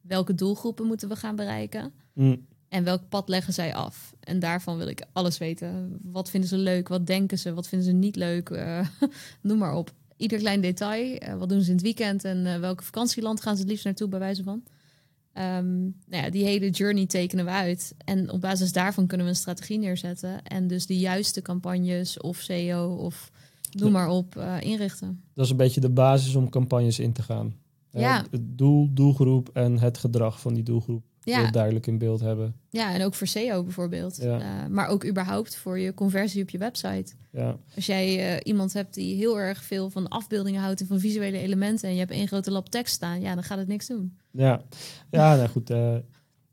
[0.00, 1.92] welke doelgroepen moeten we gaan bereiken?
[2.12, 4.14] Mm, En welk pad leggen zij af?
[4.20, 5.98] En daarvan wil ik alles weten.
[6.02, 6.88] Wat vinden ze leuk?
[6.88, 7.54] Wat denken ze?
[7.54, 8.50] Wat vinden ze niet leuk?
[8.50, 8.86] Eh,
[9.42, 9.92] noem maar op.
[10.16, 11.16] Ieder klein detail.
[11.16, 12.24] Eh, wat doen ze in het weekend?
[12.24, 14.62] En eh, welke vakantieland gaan ze het liefst naartoe, bij wijze van?
[15.32, 17.94] Ehm, nou ja, die hele journey tekenen we uit.
[18.04, 20.42] En op basis daarvan kunnen we een strategie neerzetten.
[20.42, 23.30] En dus de juiste campagnes of SEO of
[23.70, 25.22] noem maar op inrichten.
[25.34, 27.54] dat is een beetje de basis om campagnes in te gaan.
[27.90, 28.24] Ja.
[28.30, 31.40] Het doel, doelgroep en het gedrag van die doelgroep Ja.
[31.42, 32.54] heel duidelijk in beeld hebben.
[32.70, 34.16] Ja, en ook voor SEO bijvoorbeeld.
[34.16, 34.40] Ja.
[34.40, 37.12] Eh, maar ook überhaupt voor je conversie op je website.
[37.30, 41.00] Ja, Als jij eh, iemand hebt die heel erg veel van afbeeldingen houdt en van
[41.00, 43.86] visuele elementen en je hebt één grote lap tekst staan, ja, dan gaat het niks
[43.86, 44.16] doen.
[44.30, 44.62] ja.
[45.10, 45.70] ja nou goed.
[45.70, 45.94] eh,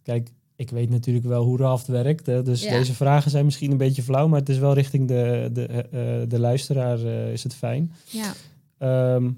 [0.03, 2.25] kijk, ik weet natuurlijk wel hoe Raft werkt.
[2.25, 2.71] Hè, dus Ja.
[2.71, 6.39] deze vragen zijn misschien een beetje flauw, maar het is wel richting de, de, de
[6.39, 6.99] luisteraar
[7.31, 7.91] is het fijn.
[8.09, 8.33] Ja,
[8.77, 9.29] Ehm,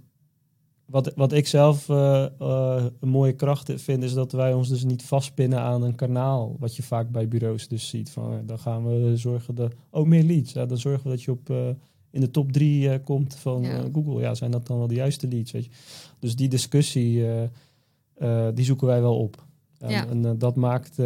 [0.94, 4.84] wat, wat ik zelf eh, eh, een mooie kracht vind, is dat wij ons dus
[4.84, 6.56] niet vastpinnen aan een kanaal.
[6.60, 8.10] Wat je vaak bij bureaus dus ziet.
[8.10, 9.74] Van, eh, dan gaan we zorgen dat.
[9.90, 10.54] Oh, meer leads.
[10.54, 11.50] Ja, dan zorgen we dat je op,
[12.12, 13.84] in de top drie komt van Ja.
[13.94, 14.22] Google.
[14.22, 15.52] Ja, zijn dat dan wel de juiste leads?
[15.52, 15.72] Weet je?
[16.20, 17.26] Dus die discussie,
[18.54, 19.46] die zoeken wij wel op.
[19.80, 20.08] En, Ja.
[20.08, 20.98] en dat maakt,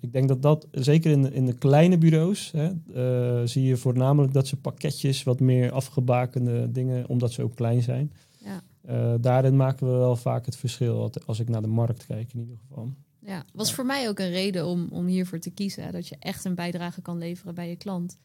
[0.00, 4.32] ik denk dat dat, zeker in de, in de kleine bureaus, hè, zie je voornamelijk
[4.32, 8.12] dat ze pakketjes, wat meer afgebakende dingen, omdat ze ook klein zijn.
[8.38, 12.32] ja, Eh, daarin maken we wel vaak het verschil, als ik naar de markt kijk
[12.32, 12.92] in ieder geval.
[13.18, 13.44] ja.
[13.52, 13.74] Was Ja.
[13.74, 15.84] voor mij ook een reden om, om hiervoor te kiezen.
[15.84, 18.18] hè, Dat je echt een bijdrage kan leveren bij je klant.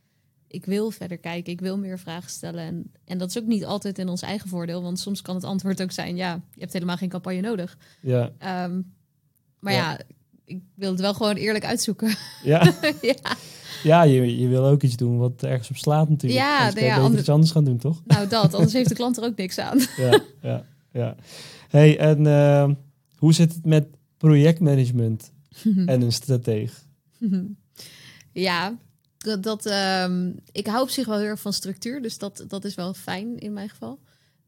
[0.47, 2.62] Ik wil verder kijken, ik wil meer vragen stellen.
[2.64, 4.82] En, en dat is ook niet altijd in ons eigen voordeel.
[4.82, 7.78] Want soms kan het antwoord ook zijn, ja, je hebt helemaal geen campagne nodig.
[8.01, 8.82] Ja, Ehm,
[9.60, 9.91] maar Ja.
[9.91, 9.99] ja.
[10.45, 12.16] ik wil het wel gewoon eerlijk uitzoeken.
[12.43, 12.74] ja.
[13.01, 13.16] ja.
[13.84, 16.42] Ja je, je wil ook iets doen wat ergens op slaat natuurlijk.
[16.42, 18.02] Ja, Anders je ja, iets anders gaan doen, toch?
[18.06, 18.54] Nou, dat.
[18.54, 19.80] Anders heeft de klant er ook niks aan.
[19.98, 21.16] ja, ja, ja.
[21.70, 22.70] Hey, en eh,
[23.18, 25.32] hoe zit het met projectmanagement
[25.86, 26.84] en een strateeg?
[28.32, 28.78] ja,
[29.18, 32.02] dat, dat, ehm, ik hou op zich wel heel erg van structuur.
[32.02, 34.00] Dus dat, dat is wel fijn in mijn geval.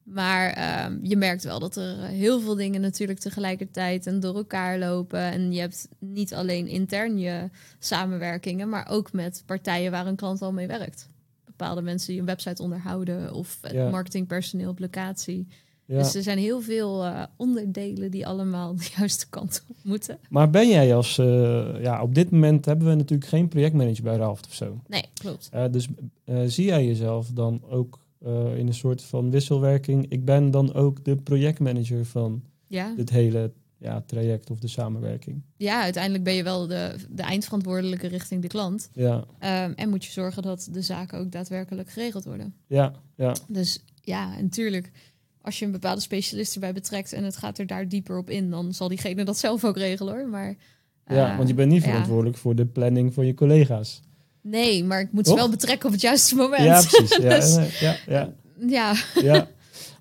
[0.03, 4.79] Maar ehm, je merkt wel dat er heel veel dingen natuurlijk tegelijkertijd en door elkaar
[4.79, 5.19] lopen.
[5.19, 7.49] En je hebt niet alleen intern je
[7.79, 11.07] samenwerkingen, maar ook met partijen waar een klant al mee werkt.
[11.45, 13.89] Bepaalde mensen die een website onderhouden of Ja.
[13.89, 15.47] marketingpersoneel op locatie.
[15.85, 15.97] Ja.
[15.97, 20.17] Dus er zijn heel veel eh, onderdelen die allemaal de juiste kant op moeten.
[20.29, 24.15] Maar ben jij als, eh, ja, op dit moment hebben we natuurlijk geen projectmanager bij
[24.15, 24.81] Ralft of zo.
[24.87, 25.49] Nee, klopt.
[25.51, 25.87] Eh, dus
[26.25, 30.05] eh, zie jij jezelf dan ook eh, in een soort van wisselwerking?
[30.09, 32.93] Ik ben dan ook de projectmanager van Ja.
[32.95, 35.41] dit hele ja, traject of de samenwerking.
[35.57, 38.89] ja, uiteindelijk ben je wel de, de eindverantwoordelijke richting de klant.
[38.93, 42.53] Ja, Ehm, en moet je zorgen dat de zaken ook daadwerkelijk geregeld worden.
[42.67, 44.91] ja, ja, Dus ja, en natuurlijk,
[45.41, 48.49] als je een bepaalde specialist erbij betrekt en het gaat er daar dieper op in,
[48.49, 50.27] dan zal diegene dat zelf ook regelen hoor.
[50.29, 50.55] Maar,
[51.07, 51.31] ja.
[51.31, 51.89] eh, Want je bent niet ja.
[51.89, 54.01] verantwoordelijk voor de planning van je collega's.
[54.41, 56.63] Nee, maar ik moet ze wel betrekken op het juiste moment.
[56.63, 57.17] Ja, precies.
[57.23, 58.33] Ja, Dus- eh, ja, ja,
[58.67, 59.49] ja, ja.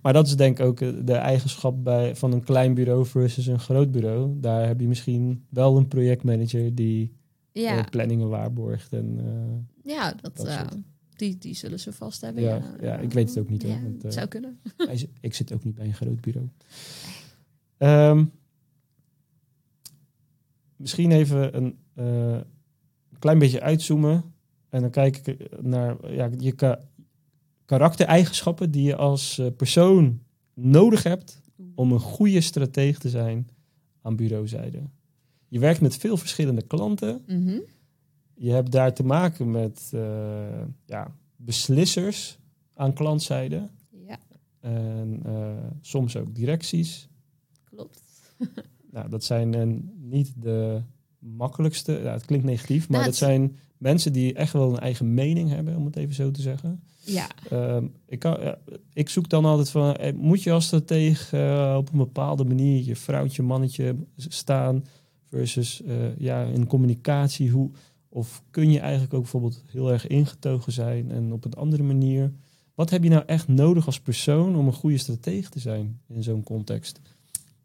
[0.03, 3.47] Maar dat is denk ik ook eh, de eigenschap bij, van een klein bureau versus
[3.47, 4.41] een groot bureau.
[4.41, 7.17] Daar heb je misschien wel een projectmanager die
[7.53, 8.93] ja, eh, planningen waarborgt.
[8.93, 10.77] En, eh, ja dat, dat
[11.17, 12.43] die, die zullen ze vast hebben.
[12.43, 14.61] Ja, ja, ik weet het ook niet, hoor, Ja, want, zou kunnen.
[15.21, 16.49] Ik zit ook niet bij een groot bureau.
[17.77, 18.25] Ehm,
[20.77, 21.77] misschien even een
[23.21, 24.25] klein beetje uitzoomen.
[24.69, 26.81] En dan kijk ik naar ja, je ka-
[27.65, 30.21] karaktereigenschappen die je als eh, persoon
[30.55, 31.41] nodig hebt
[31.75, 33.49] om een goede strateeg te zijn
[34.03, 34.83] aan bureauzijde.
[35.49, 37.23] Je werkt met veel verschillende klanten.
[37.27, 37.59] Mhm.
[38.35, 42.39] Je hebt daar te maken met eh, ja, beslissers
[42.75, 43.69] aan klantzijde.
[44.07, 44.19] Ja,
[44.61, 47.09] En eh, soms ook directies.
[47.65, 48.01] klopt.
[48.93, 50.83] Nou, dat zijn niet de
[51.21, 51.93] makkelijkste.
[51.93, 55.49] Ja, het klinkt negatief, maar Nou, dat zijn mensen die echt wel een eigen mening
[55.49, 56.83] hebben, om het even zo te zeggen.
[57.05, 58.59] Ja, Ehm, ik, kan, ja,
[58.93, 62.85] ik zoek dan altijd van, eh, moet je als stratege eh, op een bepaalde manier
[62.85, 64.85] je vrouwtje, mannetje staan
[65.29, 67.71] versus eh, ja, in communicatie, hoe,
[68.09, 72.33] of kun je eigenlijk ook bijvoorbeeld heel erg ingetogen zijn en op een andere manier.
[72.75, 76.23] Wat heb je nou echt nodig als persoon om een goede stratege te zijn in
[76.23, 77.01] zo'n context?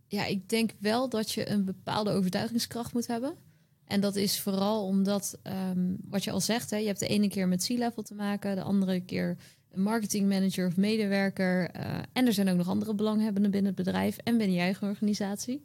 [0.07, 3.33] Ja, ik denk wel dat je een bepaalde overtuigingskracht moet hebben.
[3.87, 7.27] En dat is vooral omdat, ehm, wat je al zegt, hè, je hebt de ene
[7.27, 9.37] keer met C-level te maken, de andere keer
[9.71, 11.69] een marketingmanager of medewerker.
[11.69, 14.87] eh, en er zijn ook nog andere belanghebbenden binnen het bedrijf en binnen je eigen
[14.87, 15.63] organisatie.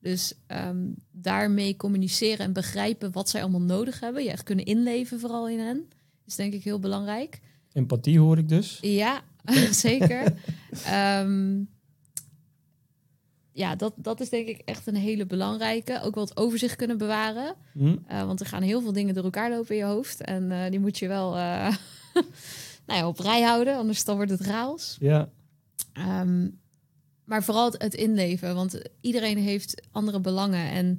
[0.00, 4.24] Dus ehm, daarmee communiceren en begrijpen wat zij allemaal nodig hebben.
[4.24, 5.88] Je echt kunnen inleven vooral in hen.
[6.26, 7.40] Is denk ik heel belangrijk.
[7.72, 8.78] Empathie hoor ik dus.
[8.80, 9.22] Ja,
[9.70, 10.34] zeker.
[10.84, 11.60] Ehm,
[13.52, 16.00] ja, dat, dat is denk ik echt een hele belangrijke.
[16.02, 17.54] Ook wel het overzicht kunnen bewaren.
[17.72, 17.86] Hm?
[17.86, 20.20] Uh, want er gaan heel veel dingen door elkaar lopen in je hoofd.
[20.20, 21.42] En uh, die moet je wel uh,
[22.86, 24.96] nou ja, op rij houden, anders dan wordt het chaos.
[25.00, 25.28] Ja.
[26.20, 26.60] Um,
[27.24, 30.70] maar vooral het, het, inleven, want iedereen heeft andere belangen.
[30.70, 30.98] En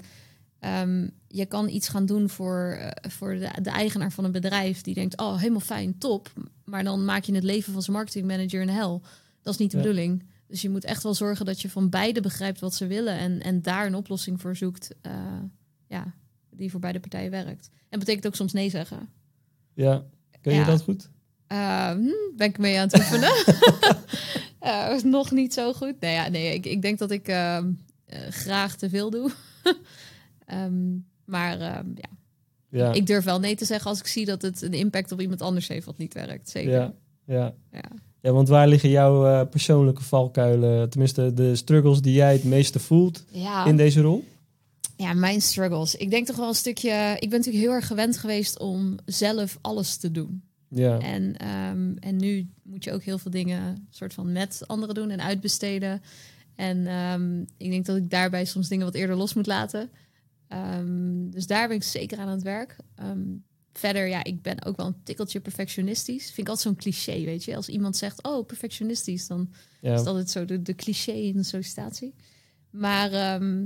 [0.89, 4.93] um, je kan iets gaan doen voor, voor de, de, eigenaar van een bedrijf die
[4.93, 6.33] denkt, oh helemaal fijn, top.
[6.63, 9.01] Maar dan maak je het leven van zijn marketingmanager een hel.
[9.41, 9.83] Dat is niet de ja.
[9.83, 10.23] bedoeling.
[10.53, 13.41] Dus je moet echt wel zorgen dat je van beide begrijpt wat ze willen en,
[13.41, 14.89] en daar een oplossing voor zoekt.
[15.07, 15.13] Uh,
[15.87, 16.13] ja,
[16.49, 17.69] die voor beide partijen werkt.
[17.89, 19.09] En betekent ook soms nee zeggen.
[19.73, 20.03] Ja,
[20.41, 20.65] kun je Ja.
[20.65, 21.09] dat goed?
[21.51, 23.31] Uh, hm, ben ik mee aan het oefenen?
[24.61, 25.99] uh, nog niet zo goed.
[25.99, 27.63] Nee, ja, nee ik, ik denk dat ik uh,
[28.29, 29.31] graag te veel doe.
[30.51, 32.09] um, maar ehm, ja.
[32.69, 32.91] Ja.
[32.93, 35.41] ik durf wel nee te zeggen als ik zie dat het een impact op iemand
[35.41, 36.49] anders heeft wat niet werkt.
[36.49, 36.71] Zeker.
[36.71, 36.93] Ja,
[37.25, 37.53] ja.
[37.71, 37.91] ja.
[38.23, 40.89] Ja, want waar liggen jouw uh, persoonlijke valkuilen?
[40.89, 43.65] Tenminste, de struggles die jij het meeste voelt Ja.
[43.65, 44.23] in deze rol?
[44.97, 45.95] Ja, mijn struggles.
[45.95, 47.15] Ik denk toch wel een stukje.
[47.19, 50.43] Ik ben natuurlijk heel erg gewend geweest om zelf alles te doen.
[50.69, 54.95] Ja, En, ehm, en nu moet je ook heel veel dingen soort van met anderen
[54.95, 56.01] doen en uitbesteden.
[56.55, 59.89] En ehm, ik denk dat ik daarbij soms dingen wat eerder los moet laten.
[60.47, 62.75] Ehm, dus daar ben ik zeker aan het werk.
[63.73, 66.25] Verder, ja, ik ben ook wel een tikkeltje perfectionistisch.
[66.25, 67.55] Vind ik altijd zo'n cliché, weet je.
[67.55, 69.57] Als iemand zegt, oh, perfectionistisch, dan is
[69.89, 69.93] ja.
[69.95, 72.13] het altijd zo de, de cliché in een sollicitatie.
[72.69, 73.65] Maar ehm,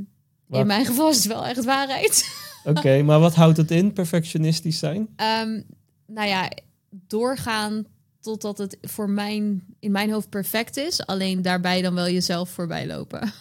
[0.49, 2.29] in mijn geval is het wel echt waarheid.
[2.63, 5.07] Oké, maar wat houdt het in, perfectionistisch zijn?
[5.15, 5.61] Ehm,
[6.05, 6.51] nou ja,
[6.89, 7.85] doorgaan
[8.19, 11.05] totdat het voor mijn, in mijn hoofd perfect is.
[11.05, 13.31] Alleen daarbij dan wel jezelf voorbij lopen.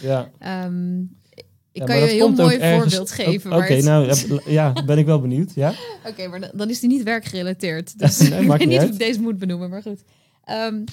[0.00, 0.30] Ja.
[0.38, 1.02] Ehm,
[1.80, 3.52] ik kan je een heel mooi ergens- voorbeeld geven.
[3.52, 4.14] Oké, nou
[4.46, 5.54] ja, ben ik wel benieuwd.
[5.54, 5.74] Ja?
[6.08, 7.92] Oké, maar dan- is die niet werkgerelateerd.
[7.98, 10.02] Dus Nee, ik weet niet niet of ik deze moet benoemen, maar goed.
[10.44, 10.84] Ehm,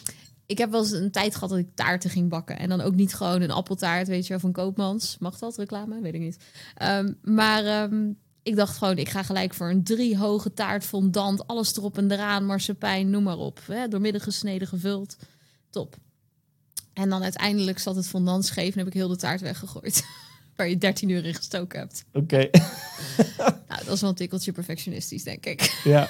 [0.45, 2.59] ik heb wel eens een tijd gehad dat ik taarten ging bakken.
[2.59, 5.17] En dan ook niet gewoon een appeltaart, weet je wel, van Koopmans.
[5.19, 6.01] Mag dat, reclame?
[6.01, 6.37] Weet ik niet.
[6.75, 8.09] Ehm, maar ehm,
[8.43, 11.47] ik dacht gewoon, ik ga gelijk voor een drie hoge taart fondant.
[11.47, 13.59] Alles erop en eraan, marsepein, noem maar op.
[13.67, 15.17] Hè, doormidden gesneden, gevuld.
[15.69, 15.95] Top.
[16.93, 20.05] En dan uiteindelijk zat het fondant scheef en heb ik heel de taart weggegooid.
[20.55, 22.05] Waar je 13 uur in gestoken hebt.
[22.13, 22.37] Oké,
[23.67, 25.79] Nou, dat is wel een tikkeltje perfectionistisch, denk ik.
[25.83, 26.07] ja.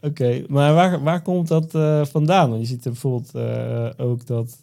[0.00, 2.48] Oké, maar waar, waar komt dat eh, vandaan?
[2.50, 4.56] Want je ziet bijvoorbeeld eh, ook dat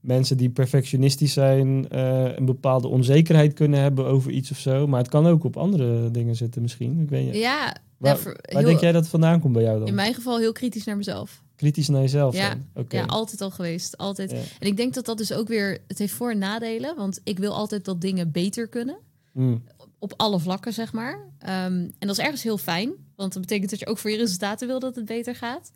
[0.00, 1.88] mensen die perfectionistisch zijn...
[1.88, 4.86] eh, een bepaalde onzekerheid kunnen hebben over iets of zo.
[4.86, 7.00] Maar het kan ook op andere dingen zitten misschien.
[7.02, 7.34] Ik weet niet.
[7.34, 9.88] Ja, Waar, ja, voor- waar heel- denk jij dat het vandaan komt bij jou dan?
[9.88, 11.42] in mijn geval heel kritisch naar mezelf.
[11.58, 12.56] Kritisch naar jezelf Ja.
[12.98, 13.96] Ja, altijd al geweest.
[13.96, 14.30] Altijd.
[14.30, 14.36] Ja.
[14.58, 16.96] En ik denk dat dat dus ook weer, het heeft voor- en nadelen.
[16.96, 18.98] Want ik wil altijd dat dingen beter kunnen.
[19.32, 19.64] Mm,
[19.98, 21.18] Op alle vlakken, zeg maar.
[21.38, 22.92] Ehm, en dat is ergens heel fijn.
[23.16, 25.70] Want dat betekent dat je ook voor je resultaten wil dat het beter gaat.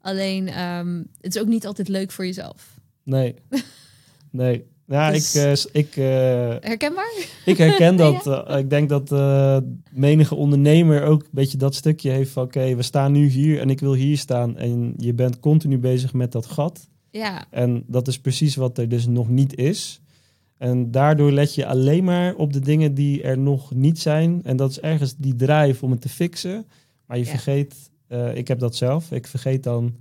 [0.00, 2.74] Alleen, ehm, het is ook niet altijd leuk voor jezelf.
[3.02, 3.34] nee.
[4.30, 4.66] nee.
[4.86, 7.12] Ja, Dus- ik, eh, ik, eh, Herkenbaar?
[7.44, 8.26] ik herken dat.
[8.26, 9.10] eh, ik denk dat
[9.92, 12.42] menige ondernemer ook een beetje dat stukje heeft van...
[12.44, 14.56] oké, we staan nu hier en ik wil hier staan.
[14.56, 16.88] En je bent continu bezig met dat gat.
[17.10, 20.00] Ja, En dat is precies wat er dus nog niet is.
[20.58, 24.40] En daardoor let je alleen maar op de dingen die er nog niet zijn.
[24.44, 26.66] En dat is ergens die drive om het te fixen.
[27.06, 27.30] Maar je Ja.
[27.30, 27.74] vergeet,
[28.34, 29.94] ik heb dat zelf, ik vergeet dan,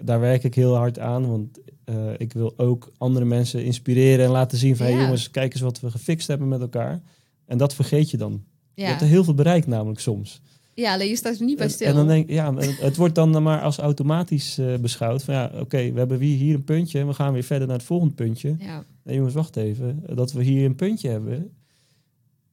[0.00, 1.28] daar werk ik heel hard aan.
[1.30, 4.86] Want eh, ik wil ook andere mensen inspireren en laten zien van...
[4.86, 4.92] Ja.
[4.92, 7.02] hey jongens, kijk eens wat we gefixt hebben met elkaar.
[7.46, 8.44] En dat vergeet je dan.
[8.74, 10.40] Je hebt er heel veel bereikt namelijk soms.
[10.74, 11.86] ja alleen je staat er niet bij stil.
[11.86, 15.24] En dan denk ja, het wordt dan maar als automatisch eh, beschouwd.
[15.24, 17.76] Van ja, oké, we hebben hier, hier een puntje en we gaan weer verder naar
[17.76, 18.56] het volgende puntje.
[18.58, 18.84] ja.
[19.02, 20.02] Nee jongens, wacht even.
[20.14, 21.52] Dat we hier een puntje hebben,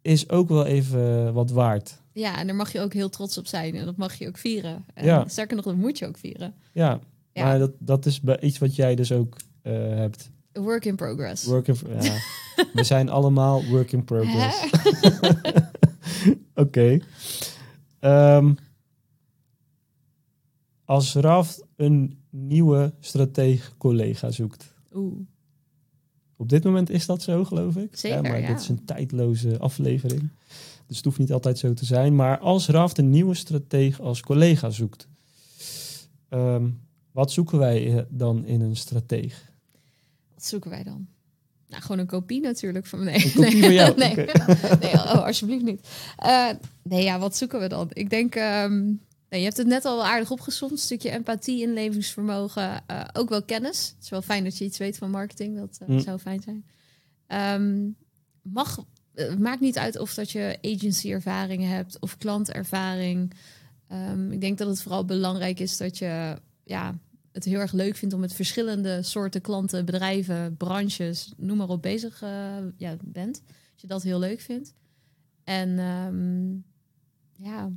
[0.02, 2.00] is ook wel even wat waard.
[2.14, 3.76] ja, en daar mag je ook heel trots op zijn.
[3.76, 4.86] En dat mag je ook vieren.
[4.94, 5.28] En Ja.
[5.28, 6.54] Sterker nog, dat moet je ook vieren.
[6.74, 7.00] Ja,
[7.34, 7.44] Ja.
[7.44, 10.32] maar dat, dat is bij iets wat jij dus ook eh, hebt.
[10.54, 11.46] Work in progress.
[11.46, 12.14] Work in, ja.
[12.74, 14.70] we zijn allemaal work in progress.
[16.56, 17.00] Oké.
[18.00, 18.54] Ehm,
[20.86, 24.74] als Raf een nieuwe strateeg collega zoekt.
[24.94, 25.20] Oeh.
[26.42, 27.98] Op dit moment is dat zo, geloof ik.
[27.98, 28.48] Zeker, maar ja.
[28.48, 30.30] dit is een tijdloze aflevering.
[30.88, 32.16] Dus het hoeft niet altijd zo te zijn.
[32.16, 35.08] Maar als Raf een nieuwe strateeg als collega zoekt,
[36.30, 36.70] ehm,
[37.12, 39.52] wat zoeken wij eh, dan in een strateeg?
[40.34, 41.08] Wat zoeken wij dan?
[41.68, 43.26] Nou, gewoon een kopie natuurlijk van nee.
[43.26, 43.62] Een kopie nee.
[43.62, 43.98] van jou?
[44.04, 44.16] Nee,
[44.82, 45.88] nee oh, alsjeblieft niet.
[46.18, 46.50] Eh,
[46.84, 47.90] nee, ja, wat zoeken we dan?
[47.94, 48.94] Ik denk, ehm,
[49.32, 50.72] nee, je hebt het net al wel aardig opgezond.
[50.72, 53.88] Een stukje empathie, inlevingsvermogen, eh, ook wel kennis.
[53.96, 55.58] Het is wel fijn dat je iets weet van marketing.
[55.58, 56.00] Dat eh, Mm.
[56.00, 56.66] zou fijn zijn.
[57.28, 57.90] Ehm,
[58.42, 63.34] mag, het maakt niet uit of dat je agency-ervaring hebt of klantervaring.
[63.88, 67.00] Ehm, ik denk dat het vooral belangrijk is dat je ja,
[67.32, 71.82] het heel erg leuk vindt om met verschillende soorten klanten, bedrijven, branches, noem maar op,
[71.82, 72.30] bezig uh,
[72.78, 73.42] ja, bent.
[73.48, 74.74] Als je dat heel leuk vindt.
[75.44, 76.52] En ehm,
[77.48, 77.72] ja,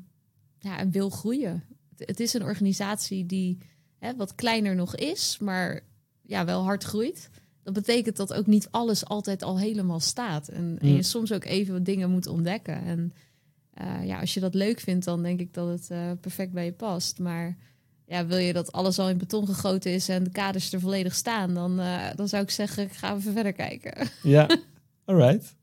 [0.64, 1.64] ja, en wil groeien.
[1.96, 3.58] Het, is een organisatie die
[3.98, 5.80] hè, wat kleiner nog is, maar
[6.22, 7.30] ja, wel hard groeit.
[7.62, 10.48] Dat betekent dat ook niet alles altijd al helemaal staat.
[10.48, 12.82] En, en je soms ook even wat dingen moet ontdekken.
[12.82, 13.12] En
[13.80, 16.64] uh, ja, als je dat leuk vindt, dan denk ik dat het uh, perfect bij
[16.64, 17.18] je past.
[17.18, 17.56] Maar
[18.06, 21.14] ja, wil je dat alles al in beton gegoten is en de kaders er volledig
[21.14, 24.08] staan, dan, uh, dan zou ik zeggen, ga even verder kijken.
[24.22, 24.58] Ja,
[25.04, 25.54] alright.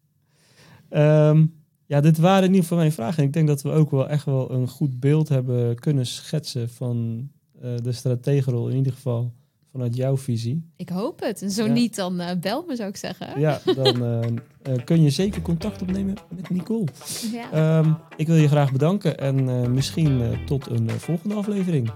[0.89, 1.60] Um,
[1.91, 3.23] ja, dit waren in ieder geval mijn vragen.
[3.23, 7.27] Ik denk dat we ook wel echt wel een goed beeld hebben kunnen schetsen van
[7.63, 9.33] uh, de strategenrol, in ieder geval
[9.71, 10.69] vanuit jouw visie.
[10.75, 11.41] Ik hoop het.
[11.41, 11.71] En zo ja.
[11.71, 13.39] niet, dan uh, bel me, zou ik zeggen.
[13.39, 16.87] Ja, dan uh, kun je zeker contact opnemen met Nicole.
[17.31, 17.77] Ja.
[17.77, 21.91] Um, ik wil je graag bedanken en misschien tot een volgende aflevering.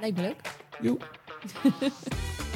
[0.00, 0.40] Lijkt me leuk.
[0.80, 1.18] Joep.